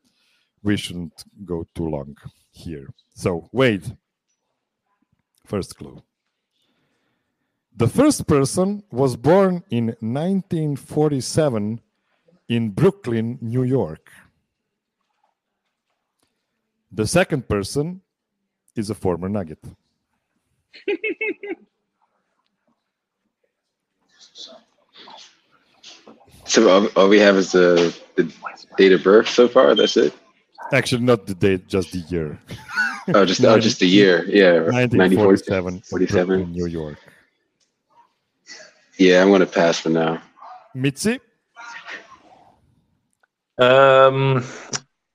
[0.61, 2.15] we shouldn't go too long
[2.51, 2.87] here.
[3.15, 3.97] So, Wade,
[5.45, 6.01] first clue.
[7.75, 11.81] The first person was born in 1947
[12.49, 14.11] in Brooklyn, New York.
[16.91, 18.01] The second person
[18.75, 19.63] is a former Nugget.
[26.45, 28.31] So all, all we have is the, the
[28.77, 29.75] date of birth so far.
[29.75, 30.13] That's it.
[30.71, 32.39] Actually, not the date, just the year.
[33.13, 34.25] Oh, just oh, just the year.
[34.27, 36.27] Yeah, 1947, 47.
[36.27, 36.97] Brooklyn, New York.
[38.97, 40.21] Yeah, I'm gonna pass for now.
[40.73, 41.19] Mitzi,
[43.59, 44.43] Um,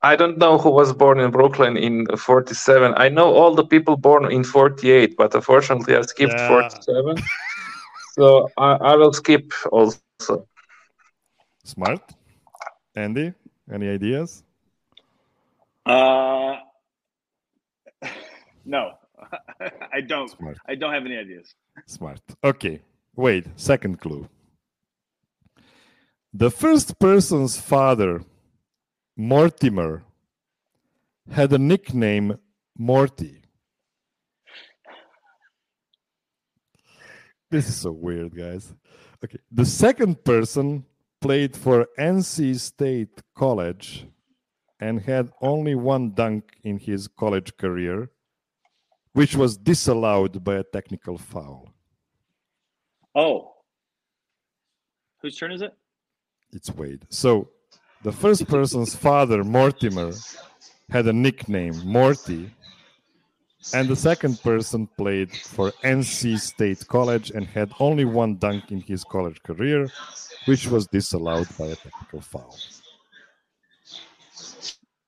[0.02, 2.94] I don't know who was born in Brooklyn in 47.
[2.96, 6.46] I know all the people born in 48, but unfortunately I skipped Yeah.
[6.48, 7.16] 47.
[8.12, 10.46] so I, I will skip also.
[11.68, 12.14] Smart.
[12.94, 13.32] Andy,
[13.72, 14.42] any ideas?
[15.86, 16.56] Uh,
[18.64, 18.92] no,
[19.92, 20.30] I don't.
[20.30, 20.58] Smart.
[20.66, 21.54] I don't have any ideas.
[21.86, 22.20] Smart.
[22.42, 22.80] Okay.
[23.14, 24.28] Wait, second clue.
[26.32, 28.22] The first person's father,
[29.16, 30.04] Mortimer,
[31.30, 32.38] had a nickname
[32.76, 33.42] Morty.
[37.50, 38.72] This is so weird, guys.
[39.24, 39.38] Okay.
[39.50, 40.84] The second person
[41.20, 44.06] played for NC State College
[44.80, 48.10] and had only one dunk in his college career,
[49.12, 51.68] which was disallowed by a technical foul.
[53.14, 53.54] Oh,
[55.20, 55.74] whose turn is it?
[56.52, 57.04] It's Wade.
[57.08, 57.50] So
[58.02, 60.12] the first person's father, Mortimer,
[60.88, 62.50] had a nickname, Morty.
[63.74, 68.80] And the second person played for NC State College and had only one dunk in
[68.82, 69.90] his college career,
[70.46, 72.58] which was disallowed by a technical foul.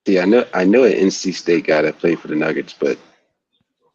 [0.07, 2.99] Yeah, I know I know an NC State guy that played for the Nuggets, but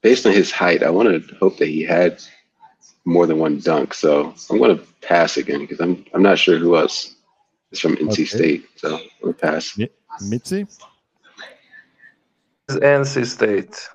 [0.02, 2.22] based on his height, I want to hope that he had
[3.06, 3.94] more than one dunk.
[3.94, 7.16] So I'm going to pass again because I'm I'm not sure who else
[7.72, 8.26] is from NC Okay.
[8.26, 8.66] State.
[8.78, 9.78] So I'm going to pass.
[9.78, 9.90] Mi-
[10.22, 10.66] Mitzi?
[12.68, 13.90] It's NC State.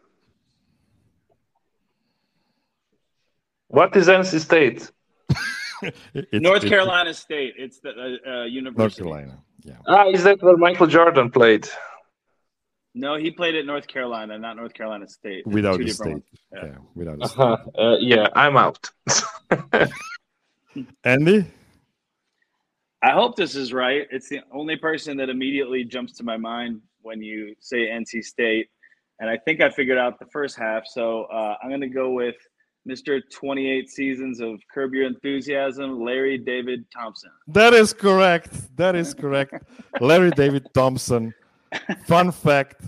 [3.70, 4.90] What is NC State?
[5.82, 7.54] It's- North it's Carolina State.
[7.56, 8.96] It's the uh, uh, North.
[8.96, 9.38] Carolina.
[9.62, 9.76] Yeah.
[9.86, 11.66] Ah, is that where Michael Jordan played?
[12.94, 15.46] No, he played at North Carolina, not North Carolina State.
[15.46, 16.22] Without two the state.
[16.52, 16.64] Yeah.
[16.64, 16.78] Yeah.
[16.94, 17.40] without the state.
[17.40, 17.82] Uh-huh.
[17.82, 18.90] Uh, yeah, I'm out.
[21.04, 21.46] Andy?
[23.02, 24.06] I hope this is right.
[24.10, 28.68] It's the only person that immediately jumps to my mind when you say NC State,
[29.20, 30.82] and I think I figured out the first half.
[30.86, 32.36] So uh, I'm going to go with
[32.90, 33.20] Mr.
[33.32, 37.30] 28 seasons of Curb Your Enthusiasm, Larry David Thompson.
[37.46, 38.76] That is correct.
[38.76, 39.54] That is correct.
[40.00, 41.32] Larry David Thompson.
[42.06, 42.82] Fun fact.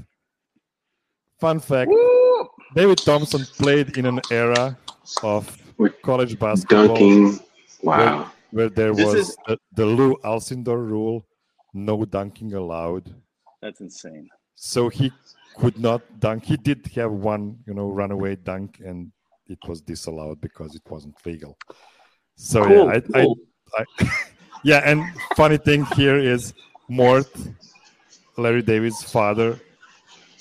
[1.39, 1.91] Fun fact.
[1.91, 2.49] Woo!
[2.75, 4.77] David Thompson played in an era
[5.23, 5.57] of
[6.03, 7.39] college basketball Dunking.
[7.83, 8.31] Wow.
[8.51, 11.25] where there This was is- the, the Lou Alcindor rule,
[11.75, 13.15] no dunking allowed.
[13.61, 14.29] That's insane.
[14.57, 15.13] So he
[15.57, 16.45] could not dunk.
[16.45, 19.11] He did have one, you know, runaway dunk, and
[19.53, 21.57] it was disallowed because it wasn't legal.
[22.37, 22.87] So cool.
[22.87, 23.39] yeah, I, I, cool.
[23.79, 23.85] I,
[24.65, 25.05] yeah, and
[25.37, 26.55] funny thing here is
[26.89, 27.31] Mort,
[28.37, 29.59] Larry David's father.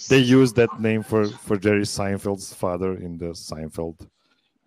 [0.10, 3.98] They used that name for for Jerry Seinfeld's father in the Seinfeld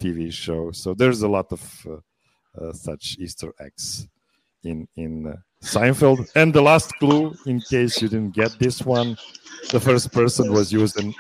[0.01, 0.71] TV show.
[0.71, 1.97] So there's a lot of uh,
[2.61, 4.09] uh, such Easter eggs
[4.63, 6.31] in in uh, Seinfeld.
[6.37, 9.17] And the last clue, in case you didn't get this one,
[9.73, 11.15] the first person was used in,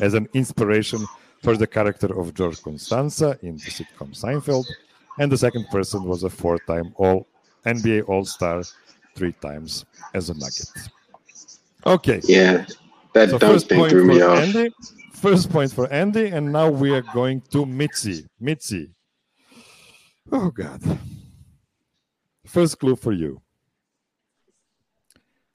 [0.00, 1.06] as an inspiration
[1.46, 4.66] for the character of George Costanza in the sitcom Seinfeld,
[5.20, 7.28] and the second person was a four-time All
[7.64, 8.64] NBA All-Star,
[9.14, 10.72] three times as a Nugget.
[11.86, 12.66] Okay, Yeah.
[13.14, 14.38] That so first thing point threw me for off.
[14.42, 14.74] Andy.
[15.12, 18.26] First point for Andy, and now we are going to Mitzi.
[18.40, 18.90] Mitzi.
[20.32, 20.82] Oh God.
[22.44, 23.40] First clue for you.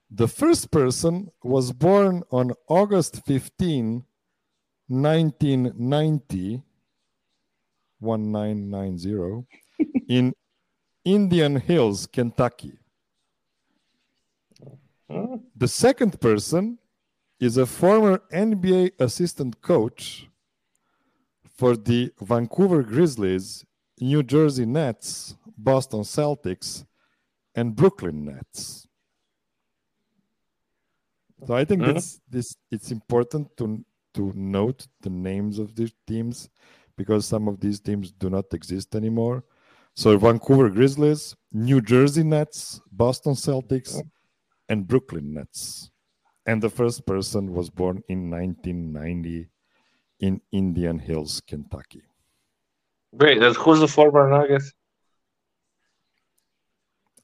[0.10, 4.06] The first person was born on August 15,
[4.92, 6.62] 1990,
[8.00, 9.46] 1990,
[10.10, 10.34] in
[11.06, 12.78] Indian Hills, Kentucky.
[15.56, 16.78] The second person
[17.40, 20.30] is a former NBA assistant coach
[21.58, 23.66] for the Vancouver Grizzlies,
[24.00, 26.86] New Jersey Nets, Boston Celtics,
[27.56, 28.88] and Brooklyn Nets.
[31.46, 31.94] So I think Mhm.
[31.94, 33.84] that's this it's important to
[34.14, 36.50] to note the names of these teams
[36.98, 39.44] because some of these teams do not exist anymore.
[39.96, 44.00] So Vancouver Grizzlies, New Jersey Nets, Boston Celtics,
[44.70, 45.92] and Brooklyn Nets.
[46.46, 49.50] And the first person was born in 1990
[50.22, 52.04] in Indian Hills, Kentucky.
[53.12, 54.64] Wait, that's who's the former Nugget?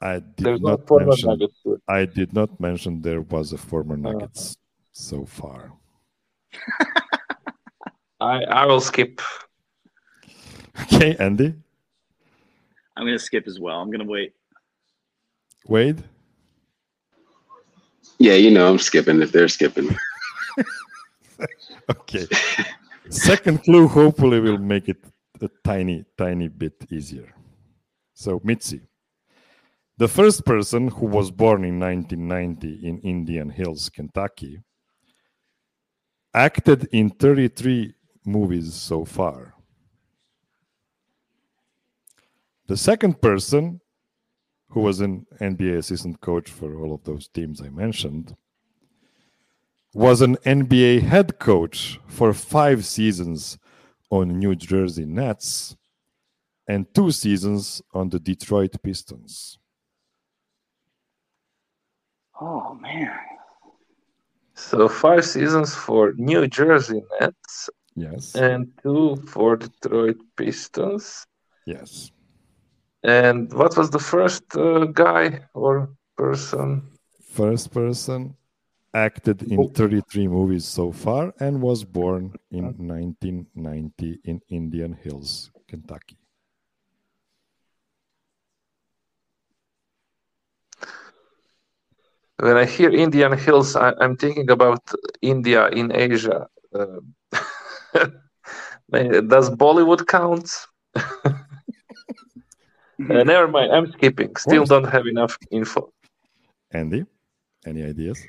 [0.02, 1.52] I did There's no not former mention Nugget.
[1.88, 4.12] I did not mention there was a former uh-huh.
[4.12, 4.58] Nuggets
[4.92, 5.72] so far.
[8.20, 9.22] I I will skip.
[10.82, 11.54] Okay, Andy,
[12.96, 13.80] I'm gonna skip as well.
[13.80, 14.34] I'm gonna wait.
[15.68, 16.04] Wade,
[18.20, 19.90] Yeah, you know, I'm skipping if they're skipping.
[21.90, 22.28] Okay.
[23.10, 24.98] Second clue hopefully will make it
[25.42, 27.34] a tiny, tiny bit easier.
[28.14, 28.82] So, Mitzi,
[29.98, 34.60] the first person who was born in 1990 in Indian Hills, Kentucky,
[36.38, 39.56] acted in 33 movies so far.
[42.68, 43.82] The second person,
[44.70, 48.36] who was an NBA assistant coach for all of those teams I mentioned,
[49.94, 53.58] was an NBA head coach for five seasons
[54.12, 55.76] on New Jersey Nets
[56.68, 59.58] and two seasons on the Detroit Pistons.
[62.40, 63.37] Oh man.
[64.58, 68.36] So five seasons for New Jersey Nets Yes.
[68.36, 71.26] and two for Detroit Pistons.
[71.66, 72.12] Yes.
[73.04, 76.90] And what was the first uh, guy or person?
[77.32, 78.36] First person
[78.94, 86.18] acted in 33 movies so far and was born in 1990 in Indian Hills, Kentucky.
[92.40, 94.82] When I hear Indian Hills, I, I'm thinking about
[95.22, 96.48] India in Asia.
[98.94, 100.50] Uh, does Bollywood count?
[103.00, 103.72] Uh, never mind.
[103.72, 104.36] I'm skipping.
[104.36, 105.94] Still don't have enough info.
[106.72, 107.06] Andy,
[107.66, 108.20] any ideas?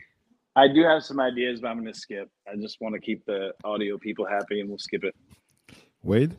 [0.57, 2.29] I do have some ideas, but I'm gonna skip.
[2.47, 5.15] I just want to keep the audio people happy, and we'll skip it.
[6.03, 6.37] Wade?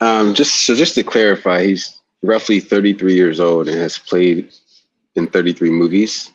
[0.00, 4.52] Um, just so just to clarify, he's roughly 33 years old and has played
[5.14, 6.30] in 33 movies.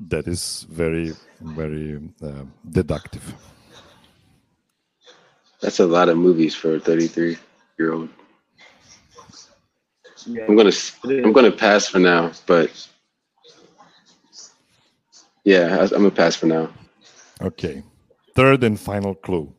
[0.00, 3.34] That is very, very uh, deductive.
[5.60, 7.36] That's a lot of movies for a 33
[7.78, 8.08] year old.
[10.26, 10.44] Yeah.
[10.48, 10.72] I'm gonna
[11.04, 12.70] I'm gonna pass for now, but
[15.44, 16.68] yeah, I- I'm gonna pass for now.
[17.40, 17.82] Okay.
[18.34, 19.52] Third and final clue.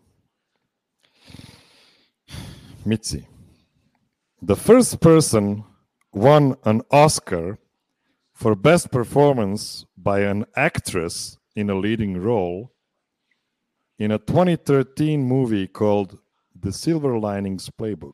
[2.85, 3.25] Mitzi.
[4.41, 5.65] The first person
[6.13, 7.59] won an Oscar
[8.33, 12.71] for best performance by an actress in a leading role
[13.97, 16.19] in a 2013 movie called
[16.57, 18.13] The Silver Linings Playbook.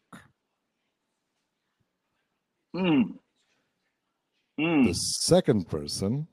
[2.75, 3.19] Mm.
[4.59, 4.87] Mm.
[4.87, 6.27] The second person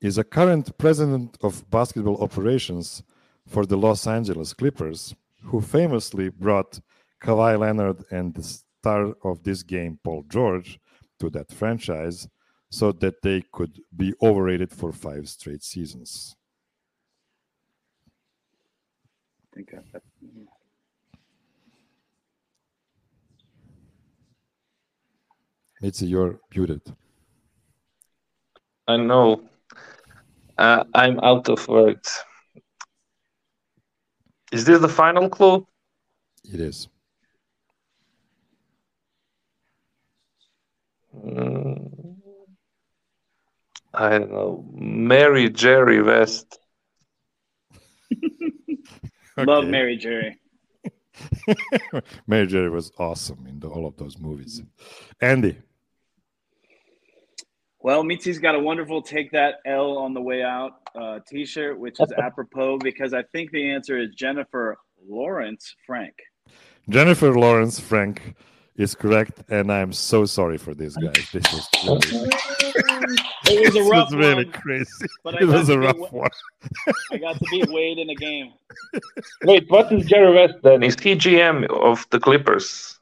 [0.00, 3.04] is a current president of basketball operations
[3.46, 5.14] for the Los Angeles Clippers,
[5.46, 6.80] who famously brought
[7.22, 10.78] Kawhi Leonard and the star of this game, Paul George,
[11.20, 12.28] to that franchise
[12.70, 16.36] so that they could be overrated for five straight seasons.
[19.42, 20.00] I think I-
[25.80, 26.80] Mitzi, you're muted.
[28.88, 29.42] I know.
[30.56, 32.24] Uh, I'm out of words.
[34.52, 35.66] Is this the final clue?
[36.44, 36.88] It is.
[41.16, 42.16] Mm,
[43.94, 44.64] I don't know.
[44.72, 46.58] Mary Jerry West.
[49.38, 49.70] Love Okay.
[49.70, 50.38] Mary Jerry.
[52.26, 54.62] Mary Jerry was awesome in the, all of those movies.
[55.20, 55.58] Andy,
[57.86, 62.00] Well, Mitzi's got a wonderful "Take That L on the Way Out" uh, T-shirt, which
[62.00, 64.76] is apropos because I think the answer is Jennifer
[65.08, 66.14] Lawrence Frank.
[66.88, 68.34] Jennifer Lawrence Frank
[68.74, 71.30] is correct, and I'm so sorry for this, guys.
[71.32, 71.68] This was
[72.12, 72.28] really,
[73.54, 75.06] It was a this rough was really one, crazy.
[75.22, 76.30] but It was a rough beat- one.
[77.12, 78.52] I got to beat Wade in a game.
[79.44, 80.82] Wait, what is Jerry West then?
[80.82, 82.98] Is he GM of the Clippers?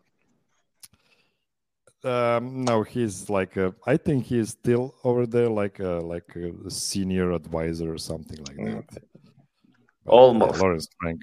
[2.04, 6.70] Um, no, he's like a, I think he's still over there, like a like a
[6.70, 8.84] senior advisor or something like that.
[8.88, 10.60] But, yeah, Almost.
[10.60, 11.20] Lawrence Frank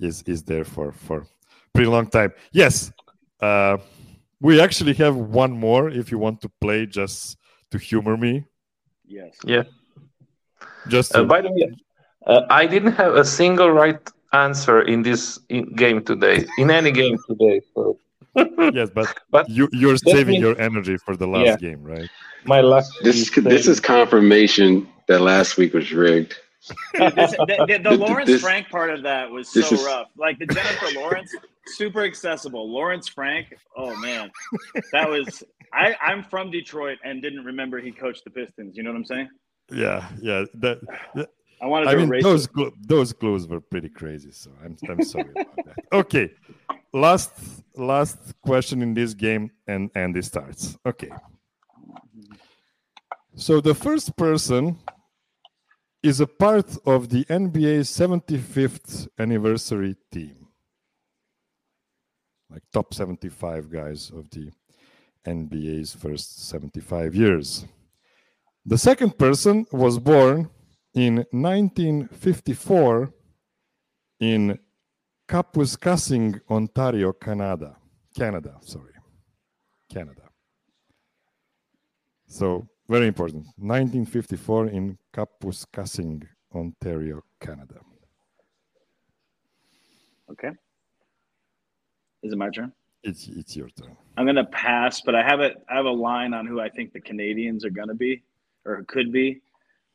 [0.00, 1.26] is is there for for
[1.74, 2.32] pretty long time.
[2.52, 2.92] Yes,
[3.40, 3.76] uh,
[4.40, 5.90] we actually have one more.
[5.90, 7.36] If you want to play, just
[7.70, 8.44] to humor me,
[9.06, 9.36] Yes.
[9.44, 9.64] Yeah.
[10.88, 11.70] just Uh, by the way,
[12.26, 14.00] uh, I didn't have a single right
[14.32, 17.60] answer in this in game today, in any game today.
[17.74, 17.98] So
[18.74, 21.56] yes, but But you you're saving means- your energy for the last Yeah.
[21.56, 22.08] game, right?
[22.46, 22.84] my luck.
[23.02, 26.34] This is this is confirmation that last week was rigged.
[26.94, 30.08] Dude, this, the, the, the Lawrence this- Frank part of that was so is- rough.
[30.16, 31.34] Like the Jennifer Lawrence,
[31.66, 32.70] super accessible.
[32.70, 34.30] Lawrence Frank, oh man,
[34.92, 35.42] that was.
[35.72, 38.76] I I'm from Detroit and didn't remember he coached the Pistons.
[38.76, 39.28] You know what I'm saying?
[39.72, 40.44] Yeah, yeah.
[40.54, 40.80] That,
[41.14, 41.30] that-
[41.62, 42.72] I wanted I to mean, erase those it.
[42.88, 44.30] those clues were pretty crazy.
[44.32, 45.76] So I'm I'm sorry about that.
[45.92, 46.30] Okay,
[46.94, 47.32] last
[47.76, 50.78] last question in this game, and Andy starts.
[50.86, 51.10] Okay.
[53.34, 54.78] So the first person
[56.02, 60.46] is a part of the NBA 75th anniversary team,
[62.48, 64.52] like top 75 guys of the
[65.26, 67.66] NBA's first 75 years.
[68.64, 70.48] The second person was born
[70.94, 73.12] in 1954
[74.20, 74.58] in
[75.28, 77.76] Kapuskasing, Ontario, Canada.
[78.16, 78.92] Canada, sorry.
[79.92, 80.22] Canada.
[82.26, 83.44] So, very important.
[83.56, 87.80] 1954 in Kapuskasing, Ontario, Canada.
[90.30, 90.50] Okay.
[92.22, 92.72] Is it my turn?
[93.02, 93.96] It's it's your turn.
[94.16, 96.92] I'm gonna pass, but I have a I have a line on who I think
[96.92, 98.22] the Canadians are gonna be
[98.64, 99.42] or could be,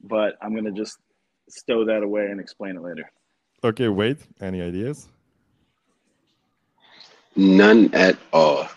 [0.01, 0.97] but I'm gonna just
[1.49, 3.11] stow that away and explain it later.
[3.63, 4.19] Okay, wait.
[4.39, 5.09] Any ideas?
[7.36, 8.67] None at all.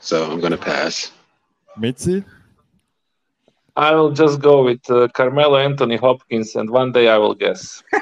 [0.00, 1.12] So I'm gonna pass.
[1.76, 2.24] Mitzi?
[3.76, 7.82] I will just go with uh, Carmelo Anthony Hopkins, and one day I will guess.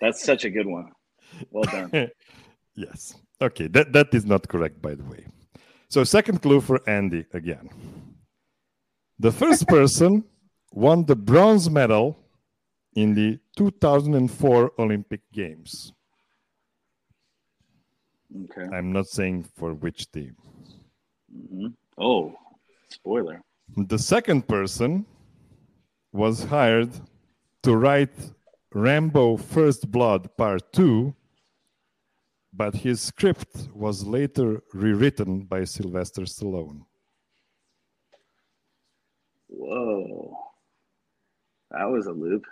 [0.00, 0.92] That's such a good one.
[1.50, 2.10] Well done.
[2.74, 3.14] yes.
[3.40, 5.24] Okay, that, that is not correct, by the way.
[5.88, 7.70] So, second clue for Andy again.
[9.18, 10.24] The first person
[10.72, 12.18] won the bronze medal
[12.94, 15.92] in the 2004 Olympic Games.
[18.44, 18.66] Okay.
[18.76, 20.36] I'm not saying for which team.
[21.32, 22.34] hmm Oh,
[22.88, 23.40] spoiler.
[23.76, 25.06] The second person
[26.12, 26.90] was hired
[27.62, 28.14] to write
[28.72, 31.14] Rambo First Blood Part 2,
[32.52, 36.84] but his script was later rewritten by Sylvester Stallone.
[39.48, 40.36] Whoa.
[41.70, 42.44] That was a loop.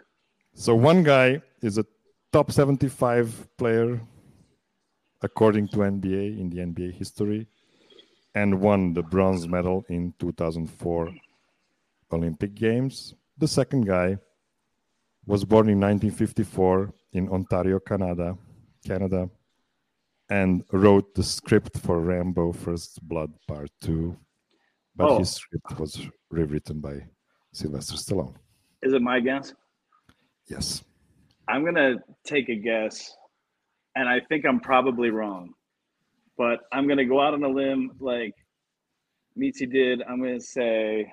[0.54, 1.86] So one guy is a
[2.32, 4.00] top 75 player
[5.22, 7.46] according to NBA in the NBA history
[8.34, 11.12] and won the bronze medal in 2004
[12.12, 13.14] Olympic Games.
[13.38, 14.18] The second guy
[15.26, 18.36] was born in 1954 in Ontario, Canada,
[18.84, 19.30] Canada,
[20.30, 24.16] and wrote the script for Rambo First Blood Part 2,
[24.96, 25.18] but Oh.
[25.18, 27.06] his script was rewritten by
[27.52, 28.34] Sylvester Stallone.
[28.82, 29.54] Is it my guess?
[30.48, 30.82] Yes.
[31.48, 33.14] I'm gonna take a guess,
[33.96, 35.54] and I think I'm probably wrong,
[36.36, 38.34] but I'm gonna go out on a limb like
[39.36, 40.02] Mitzi did.
[40.02, 41.12] I'm gonna say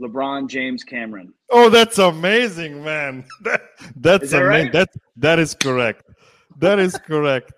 [0.00, 1.32] LeBron James Cameron.
[1.50, 3.24] Oh, that's amazing, man.
[3.42, 3.60] That,
[3.96, 4.64] that's Is that amazing.
[4.66, 4.72] right?
[4.72, 6.04] That that is correct.
[6.58, 7.52] That is correct.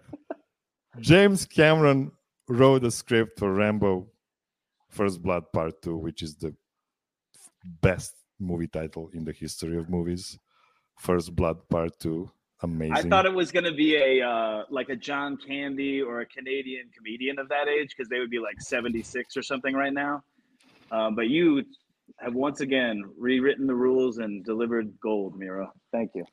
[1.01, 2.13] James Cameron
[2.49, 4.09] wrote a script for Rambo
[4.89, 6.55] First Blood Part 2, which is the
[7.81, 10.39] best movie title in the history of movies.
[10.99, 12.31] First Blood Part 2.
[12.63, 12.93] Amazing.
[12.93, 16.91] I thought it was gonna be a uh, like a John Candy or a Canadian
[16.95, 20.23] comedian of that age because they would be like 76 or something right now.
[20.91, 21.65] Um, but you
[22.19, 25.73] have once again rewritten the rules and delivered gold, Miro.
[25.91, 26.25] Thank you.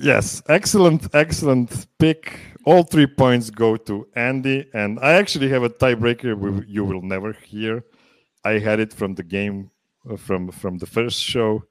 [0.00, 2.38] Yes, excellent, excellent pick.
[2.64, 7.32] All three points go to Andy, and I actually have a tiebreaker you will never
[7.32, 7.84] hear.
[8.44, 9.72] I had it from the game,
[10.08, 11.64] uh, from from the first show,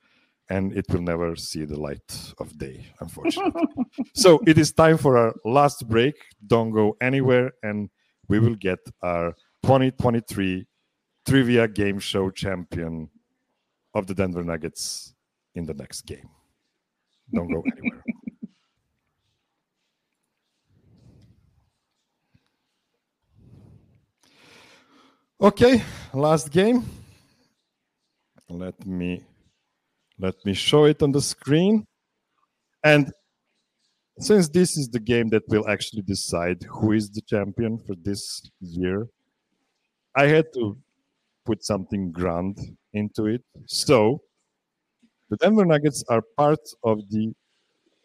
[0.49, 3.63] and it will never see the light of day, unfortunately.
[4.15, 6.15] so it is time for our last break.
[6.45, 7.89] Don't go anywhere, and
[8.29, 9.33] we will get our
[9.63, 10.65] 2023
[11.27, 13.09] trivia game show champion
[13.93, 15.13] of the Denver Nuggets
[15.55, 16.29] in the next game.
[17.33, 18.03] Don't go anywhere.
[25.39, 25.83] Okay,
[26.15, 26.83] last game.
[28.49, 29.21] Let me
[30.19, 31.85] let me show it on the screen.
[32.83, 33.11] And
[34.19, 38.49] since this is the game that will actually decide who is the champion for this
[38.59, 39.07] year,
[40.15, 40.77] I had to
[41.45, 42.57] put something grand
[42.93, 43.43] into it.
[43.67, 44.21] So
[45.29, 47.33] the Denver Nuggets are part of the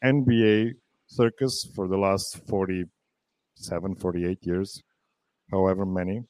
[0.04, 0.74] NBA
[1.06, 4.82] circus for the last 47, 48 years,
[5.50, 6.24] however many.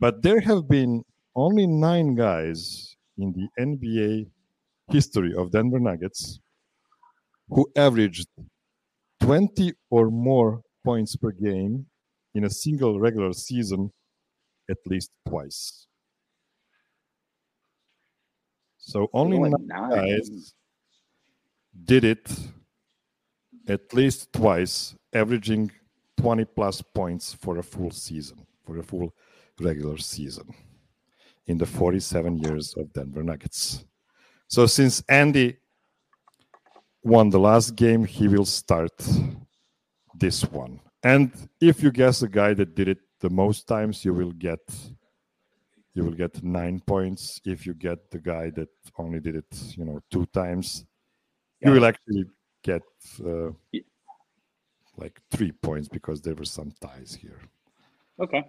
[0.00, 1.04] But there have been
[1.36, 4.26] only nine guys in the NBA
[4.88, 6.40] history of Denver Nuggets
[7.48, 8.28] who averaged
[9.20, 11.86] 20 or more points per game
[12.34, 13.90] in a single regular season
[14.70, 15.86] at least twice.
[18.78, 20.54] So only nine guys
[21.84, 22.28] did it
[23.68, 25.70] at least twice, averaging
[26.16, 29.14] 20 plus points for a full season, for a full
[29.60, 30.52] regular season
[31.46, 33.84] in the 47 years of Denver Nuggets.
[34.48, 35.56] So since Andy
[37.02, 38.92] won the last game, he will start
[40.18, 40.80] this one.
[41.02, 44.60] And if you guess the guy that did it the most times, you will get
[45.94, 47.40] you will get nine points.
[47.44, 50.86] If you get the guy that only did it, you know, two times,
[51.60, 51.68] yeah.
[51.68, 52.24] you will actually
[52.62, 52.82] get
[53.24, 53.50] uh,
[54.96, 57.40] like three points because there were some ties here.
[58.18, 58.44] Okay.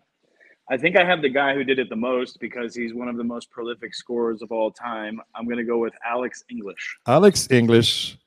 [0.69, 3.17] I think I have the guy who did it the most because he's one of
[3.17, 5.19] the most prolific scorers of all time.
[5.35, 6.97] I'm going to go with Alex English.
[7.05, 8.17] Alex English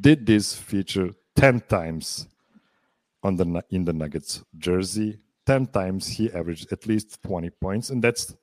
[0.00, 2.26] did this feature 10 times
[3.22, 5.18] on the in the Nuggets jersey.
[5.46, 8.34] 10 times he averaged at least 20 points and that's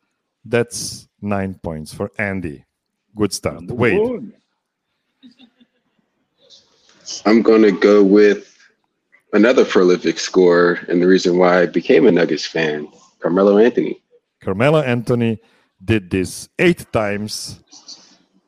[0.45, 2.65] that's 9 points for Andy.
[3.15, 3.63] Good start.
[3.63, 4.33] Wade.
[7.25, 8.55] I'm going to go with
[9.33, 12.87] another prolific scorer and the reason why I became a Nuggets fan.
[13.19, 14.01] Carmelo Anthony.
[14.41, 15.39] Carmelo Anthony
[15.83, 17.61] did this eight times.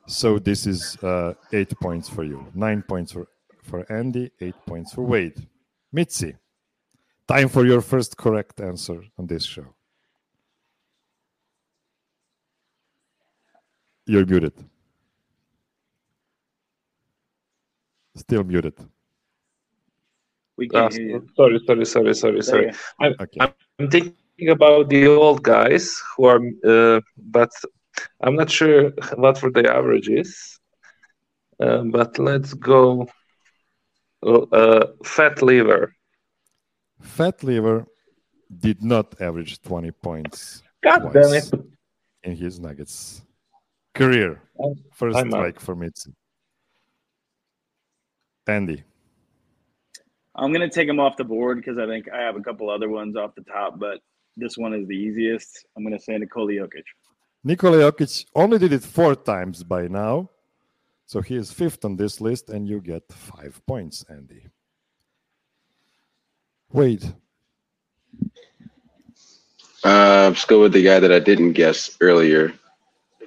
[0.07, 2.45] So this is uh, eight points for you.
[2.53, 3.27] Nine points for,
[3.63, 5.47] for Andy, eight points for Wade.
[5.91, 6.35] Mitzi,
[7.27, 9.67] time for your first correct answer on this show.
[14.05, 14.53] You're muted.
[18.15, 18.73] Still muted.
[20.57, 20.89] We can uh,
[21.35, 22.71] sorry, sorry, sorry, sorry, sorry.
[22.99, 23.39] I'm, okay.
[23.79, 24.15] I'm thinking
[24.49, 27.51] about the old guys who are, uh, but
[28.21, 30.59] I'm not sure what were the averages.
[31.59, 33.07] Uh, but let's go.
[34.23, 35.93] Uh, Fat Lever.
[37.01, 37.85] Fat Lever
[38.59, 40.63] did not average 20 points.
[40.83, 41.51] God damn it!
[42.23, 43.21] In his Nuggets
[43.93, 44.41] career,
[44.93, 45.61] first I'm strike out.
[45.61, 46.13] for Mitzi.
[48.47, 48.83] Andy.
[50.35, 52.89] I'm gonna take him off the board because I think I have a couple other
[52.89, 53.99] ones off the top, but
[54.37, 55.65] this one is the easiest.
[55.75, 56.83] I'm going to say Nikola Jokic.
[57.43, 60.29] Nikola Jokic only did it four times by now.
[61.05, 64.45] So he is fifth on this list, and you get five points, Andy.
[66.71, 67.03] Wade.
[69.83, 72.53] Uh, let's go with the guy that I didn't guess earlier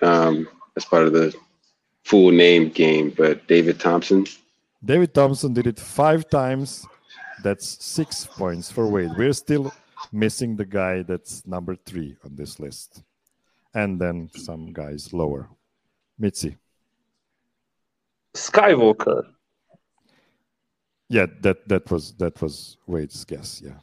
[0.01, 1.35] um, as part of the
[2.05, 4.27] full name game, but David Thompson.
[4.85, 6.87] David Thompson did it five times.
[7.43, 9.11] That's six points for Wade.
[9.19, 9.73] We're still
[10.13, 13.03] missing the guy that's number three on this list,
[13.75, 15.49] and then some guys lower.
[16.19, 16.57] Mitzi.
[18.35, 19.25] Skywalker.
[21.09, 23.63] Yeah, that that was that was Wade's guess.
[23.65, 23.79] Yeah.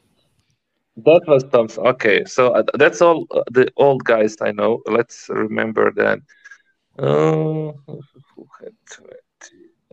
[0.98, 1.88] That was Thompson.
[1.88, 4.82] Okay, so uh, that's all uh, the old guys I know.
[4.86, 6.20] Let's remember that.
[7.00, 7.70] Uh,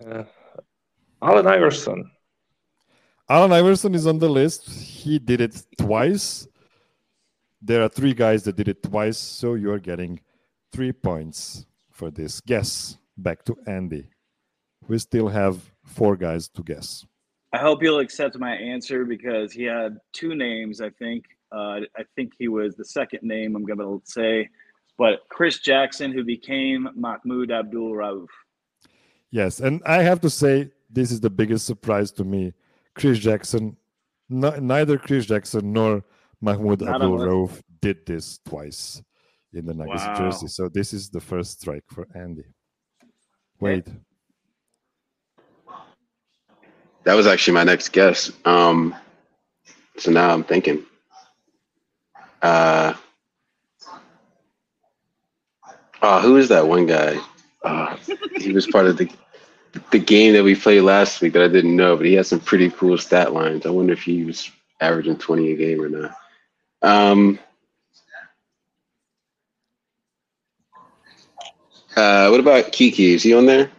[0.04, 0.24] uh,
[1.22, 2.10] Allen Iverson.
[3.30, 4.70] Allen Iverson is on the list.
[4.70, 6.48] He did it twice.
[7.60, 10.20] There are three guys that did it twice, so you're getting
[10.72, 12.96] three points for this guess.
[13.18, 14.08] Back to Andy.
[14.86, 17.04] We still have four guys to guess.
[17.52, 21.24] I hope you'll accept my answer because he had two names, I think.
[21.52, 24.48] Uh, I think he was the second name I'm going to say,
[24.96, 28.28] but Chris Jackson, who became Mahmoud Abdul Rauf.
[29.30, 32.54] Yes, and I have to say, this is the biggest surprise to me
[32.98, 33.76] Chris Jackson,
[34.28, 36.04] no, neither Chris Jackson nor
[36.40, 39.02] Mahmoud Abdul Rauf did this twice
[39.52, 40.18] in the Nuggets wow.
[40.18, 40.48] jersey.
[40.48, 42.44] So this is the first strike for Andy.
[43.60, 43.86] Wait.
[47.04, 48.30] That was actually my next guess.
[48.44, 48.94] Um,
[49.96, 50.84] so now I'm thinking.
[52.42, 52.94] Uh,
[56.02, 57.18] oh, who is that one guy?
[57.64, 57.96] Uh,
[58.36, 59.10] he was part of the
[59.90, 62.40] the game that we played last week that I didn't know, but he has some
[62.40, 63.66] pretty cool stat lines.
[63.66, 64.50] I wonder if he was
[64.80, 66.16] averaging 20 a game or not.
[66.82, 67.38] Um,
[71.96, 73.14] uh, what about Kiki?
[73.14, 73.70] Is he on there?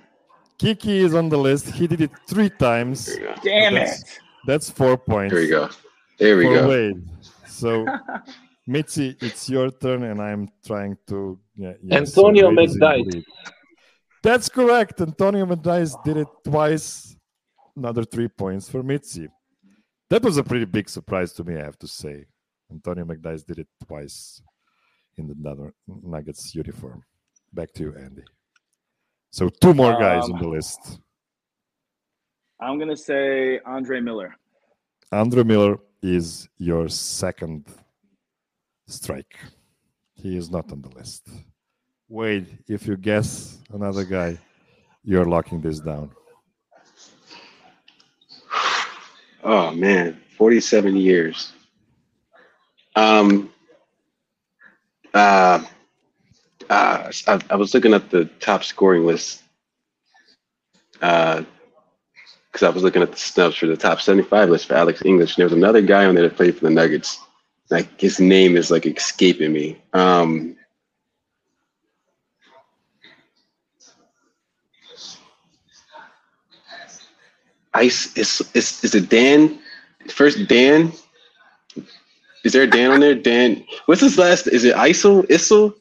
[0.58, 1.70] Kiki is on the list.
[1.72, 3.18] He did it three times.
[3.44, 4.20] Damn that's, it.
[4.46, 5.34] That's four points.
[5.34, 5.70] There we go.
[6.18, 6.68] There we go.
[6.68, 7.02] Wade.
[7.48, 7.86] So,
[8.68, 11.40] Mitzi, it's your turn, and I'm trying to.
[11.56, 13.24] Yeah, yeah, Antonio so McDyess.
[14.22, 15.00] That's correct.
[15.02, 17.16] Antonio McDyess did it twice.
[17.76, 19.28] Another three points for Mitzi.
[20.10, 22.26] That was a pretty big surprise to me, I have to say.
[22.72, 24.42] Antonio McDyess did it twice
[25.18, 27.04] in the Nugget- Nuggets uniform.
[27.54, 28.24] Back to you, Andy.
[29.32, 31.00] So two more guys on Um, the list.
[32.60, 34.36] I'm gonna say Andre Miller.
[35.12, 37.66] Andre Miller is your second
[38.88, 39.36] strike.
[40.16, 41.30] He is not on the list.
[42.10, 44.38] Wade, if you guess another guy,
[45.04, 46.12] you're locking this down.
[49.44, 51.54] Oh man, 47 years.
[52.96, 53.52] Um
[55.14, 55.64] uh,
[56.70, 59.44] uh I, I was looking at the top scoring list.
[61.02, 61.44] Uh
[62.52, 65.36] because I was looking at the snubs for the top 75 list for Alex English.
[65.36, 67.20] And there was another guy on there that played for the Nuggets.
[67.70, 69.80] Like his name is like escaping me.
[69.94, 70.56] Um
[77.80, 79.58] Ice is is is it Dan?
[80.10, 80.92] First Dan.
[82.44, 83.16] Is there a Dan on there?
[83.16, 83.64] Dan.
[83.86, 84.48] What's his last?
[84.48, 85.24] Is it Issel?
[85.30, 85.74] Issel?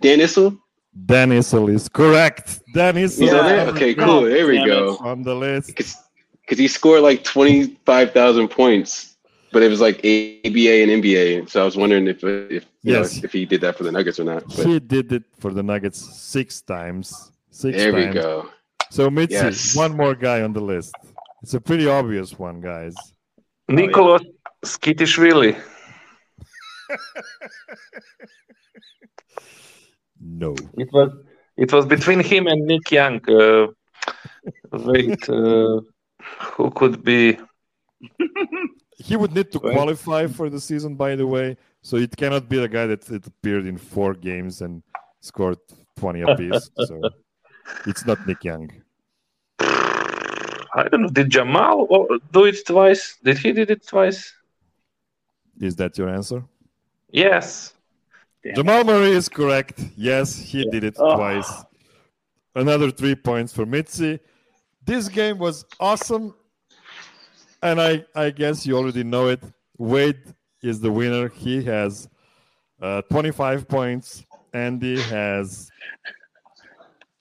[0.00, 0.58] Dan Issel?
[1.06, 2.60] Dan Issel is correct.
[2.72, 3.62] Dan Issel Is Yeah.
[3.64, 3.68] it?
[3.74, 4.22] Okay, cool.
[4.22, 4.96] There we Damn go.
[5.00, 5.74] on the list.
[5.76, 9.16] Because he scored like twenty five thousand points,
[9.52, 11.48] but it was like ABA and NBA.
[11.50, 13.18] So I was wondering if if Yes.
[13.18, 14.42] know, if he did that for the Nuggets or not.
[14.56, 17.32] But He did it for the Nuggets six times.
[17.50, 18.14] Six there we times.
[18.14, 18.48] go.
[18.92, 19.74] So Mitzi, Yes.
[19.74, 20.94] one more guy on the list.
[21.42, 22.94] It's a pretty obvious one, guys.
[23.70, 24.24] Nikoloz
[24.62, 25.56] Tskitishvili.
[30.20, 30.54] No.
[30.76, 31.10] It was
[31.56, 33.18] it was between him and Nick Young.
[33.28, 33.68] Uh,
[34.72, 35.80] wait, uh,
[36.52, 37.38] who could be?
[38.98, 41.56] He would need to qualify for the season, by the way.
[41.80, 44.82] So it cannot be the guy that, that appeared in four games and
[45.20, 45.58] scored
[45.96, 46.70] 20 apiece.
[46.86, 47.00] so
[47.86, 48.70] it's not Nick Young.
[50.74, 51.08] I don't know.
[51.08, 51.86] Did Jamal
[52.32, 53.18] do it twice?
[53.22, 54.32] Did he did it twice?
[55.60, 56.44] Is that your answer?
[57.10, 57.74] Yes.
[58.42, 58.54] Damn.
[58.54, 59.80] Jamal Murray is correct.
[59.96, 61.14] Yes, he did it Oh.
[61.16, 61.50] twice.
[62.54, 64.18] Another three points for Mitzi.
[64.84, 66.34] This game was awesome.
[67.62, 69.40] And I, I guess you already know it.
[69.78, 70.20] Wade
[70.62, 71.28] is the winner.
[71.28, 72.08] He has
[72.80, 74.24] uh, 25 points.
[74.52, 75.70] Andy has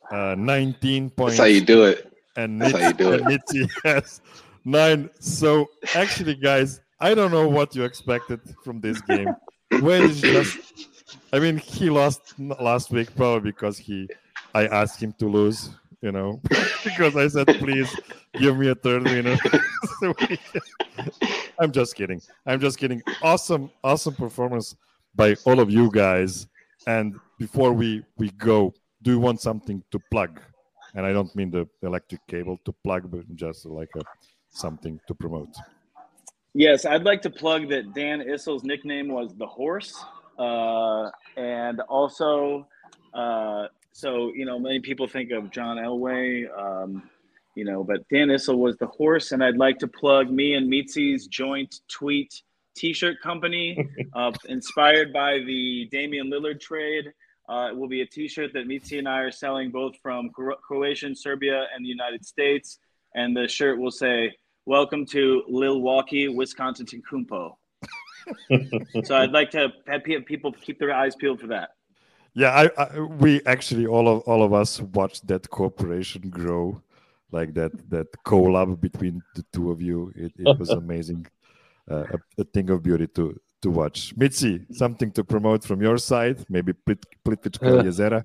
[0.10, 1.34] uh, 19 points.
[1.34, 2.11] That's how you do it.
[2.36, 2.88] And That's how
[3.30, 4.22] you do has
[4.66, 5.10] nine.
[5.20, 9.34] So actually, guys, I don't know what you expected from this game.
[9.82, 10.58] Wade is just,
[11.34, 14.08] I mean, he lost last week probably because he,
[14.54, 15.70] I asked him to lose,
[16.02, 16.42] you know,
[16.84, 17.94] because I said, please
[18.40, 19.38] give me a third winner.
[20.00, 20.38] So we-
[21.60, 22.22] I'm just kidding.
[22.48, 23.02] I'm just kidding.
[23.22, 24.76] Awesome, awesome performance
[25.14, 26.48] by all of you guys.
[26.88, 28.74] And before we we go,
[29.04, 30.42] do you want something to plug?
[30.96, 34.02] And I don't mean the electric cable to plug, but just like a
[34.50, 35.56] something to promote.
[36.54, 40.04] Yes, I'd like to plug that Dan Issel's nickname was the Horse,
[40.38, 42.68] uh, and also,
[43.14, 47.10] uh, so you know, many people think of John Elway, um,
[47.56, 50.70] you know, but Dan Issel was the Horse, and I'd like to plug me and
[50.70, 52.42] Mitzi's joint tweet
[52.76, 57.14] T-shirt company, uh, inspired by the Damian Lillard trade.
[57.52, 60.56] Uh, it will be a T-shirt that Mitzi and I are selling both from Cro-
[60.56, 62.80] Croatia, Serbia, and the United States,
[63.14, 64.34] and the shirt will say
[64.66, 67.58] welcome to Milwaukee, Wisconsin Kumpo.
[69.04, 71.72] so I'd like to have people keep their eyes peeled for that.
[72.34, 76.82] Yeah, I, I we actually all of all of us watched that cooperation grow,
[77.34, 80.14] like that that collab between the two of you.
[80.16, 81.28] It, it was amazing,
[81.90, 84.14] uh, a, a thing of beauty to to watch.
[84.18, 86.38] Mitzi, something to promote from your side?
[86.50, 88.24] Maybe Plit- Plitvička Uh, jezera.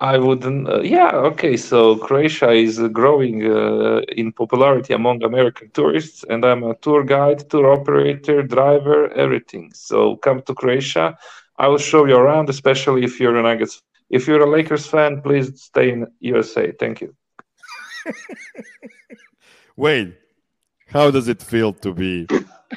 [0.00, 0.68] I wouldn't.
[0.68, 1.56] Uh, yeah, okay.
[1.56, 7.04] So Croatia is uh, growing uh, in popularity among American tourists, and I'm a tour
[7.04, 9.70] guide, tour operator, driver, everything.
[9.72, 11.16] So come to Croatia.
[11.58, 13.82] I will show you around, especially if you're a Nuggets.
[14.10, 16.72] If you're a Lakers fan, please stay in USA.
[16.72, 17.14] Thank you.
[19.76, 20.16] Wade,
[20.88, 22.26] how does it feel to be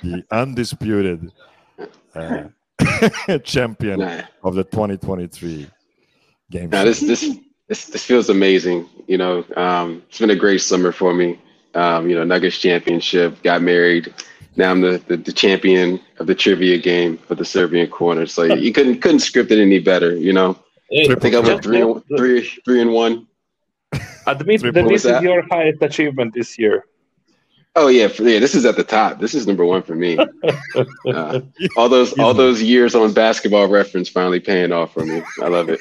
[0.03, 1.31] the undisputed
[2.17, 4.21] uh, champion Nah.
[4.43, 5.67] of the 2023
[6.51, 6.69] game?
[6.69, 7.37] Now this this
[7.67, 8.87] this this feels amazing.
[9.07, 11.39] You know, um, it's been a great summer for me.
[11.75, 14.13] Um, you know, Nuggets championship, got married.
[14.55, 18.25] Now I'm the, the, the champion of the trivia game for the Serbian corner.
[18.25, 20.15] So you couldn't couldn't script it any better.
[20.15, 20.57] You know,
[20.91, 23.27] I think I went three, and, three, three and one.
[24.25, 26.85] Admit that this is your highest achievement this year.
[27.79, 28.39] Oh yeah, for, yeah.
[28.39, 29.19] This is at the top.
[29.19, 30.17] This is number one for me.
[31.07, 31.39] Uh,
[31.77, 35.23] all those all those years on Basketball Reference finally paying off for me.
[35.41, 35.79] I love it.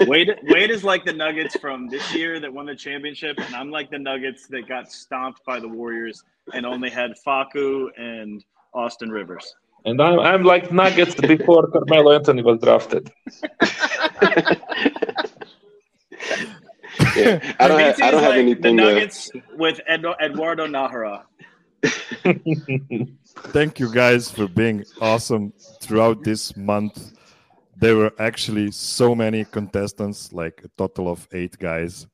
[0.08, 3.70] Wade Wade is like the Nuggets from this year that won the championship, and I'm
[3.70, 6.24] like the Nuggets that got stomped by the Warriors
[6.54, 9.54] and only had Facu and Austin Rivers.
[9.84, 13.12] And I'm I'm like Nuggets before Carmelo Anthony was drafted.
[17.16, 18.76] yeah, I don't, have, I don't have like anything.
[18.76, 21.24] The to- Nuggets with Ed, Eduardo Nájera.
[23.52, 27.12] Thank you guys for being awesome throughout this month.
[27.78, 32.06] There were actually so many contestants, like a total of eight guys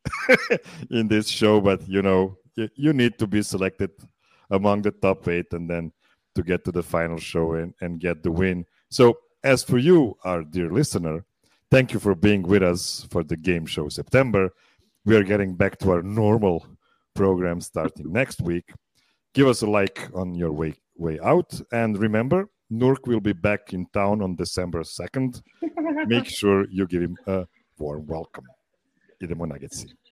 [0.91, 1.61] in this show.
[1.61, 3.91] But you know, you, you need to be selected
[4.51, 5.93] among the top eight and then
[6.35, 8.65] to get to the final show and, and get the win.
[8.91, 11.25] So, as for you, our dear listener,
[11.71, 14.51] thank you for being with us for the game show September.
[15.05, 16.67] We are getting back to our normal
[17.15, 18.73] program starting next week.
[19.35, 23.73] Give us a like on your way way out, and remember, Nurk will be back
[23.73, 25.43] in town on December second.
[26.07, 27.47] Make sure you give him a
[27.79, 28.45] warm welcome.
[29.23, 29.93] Idemo.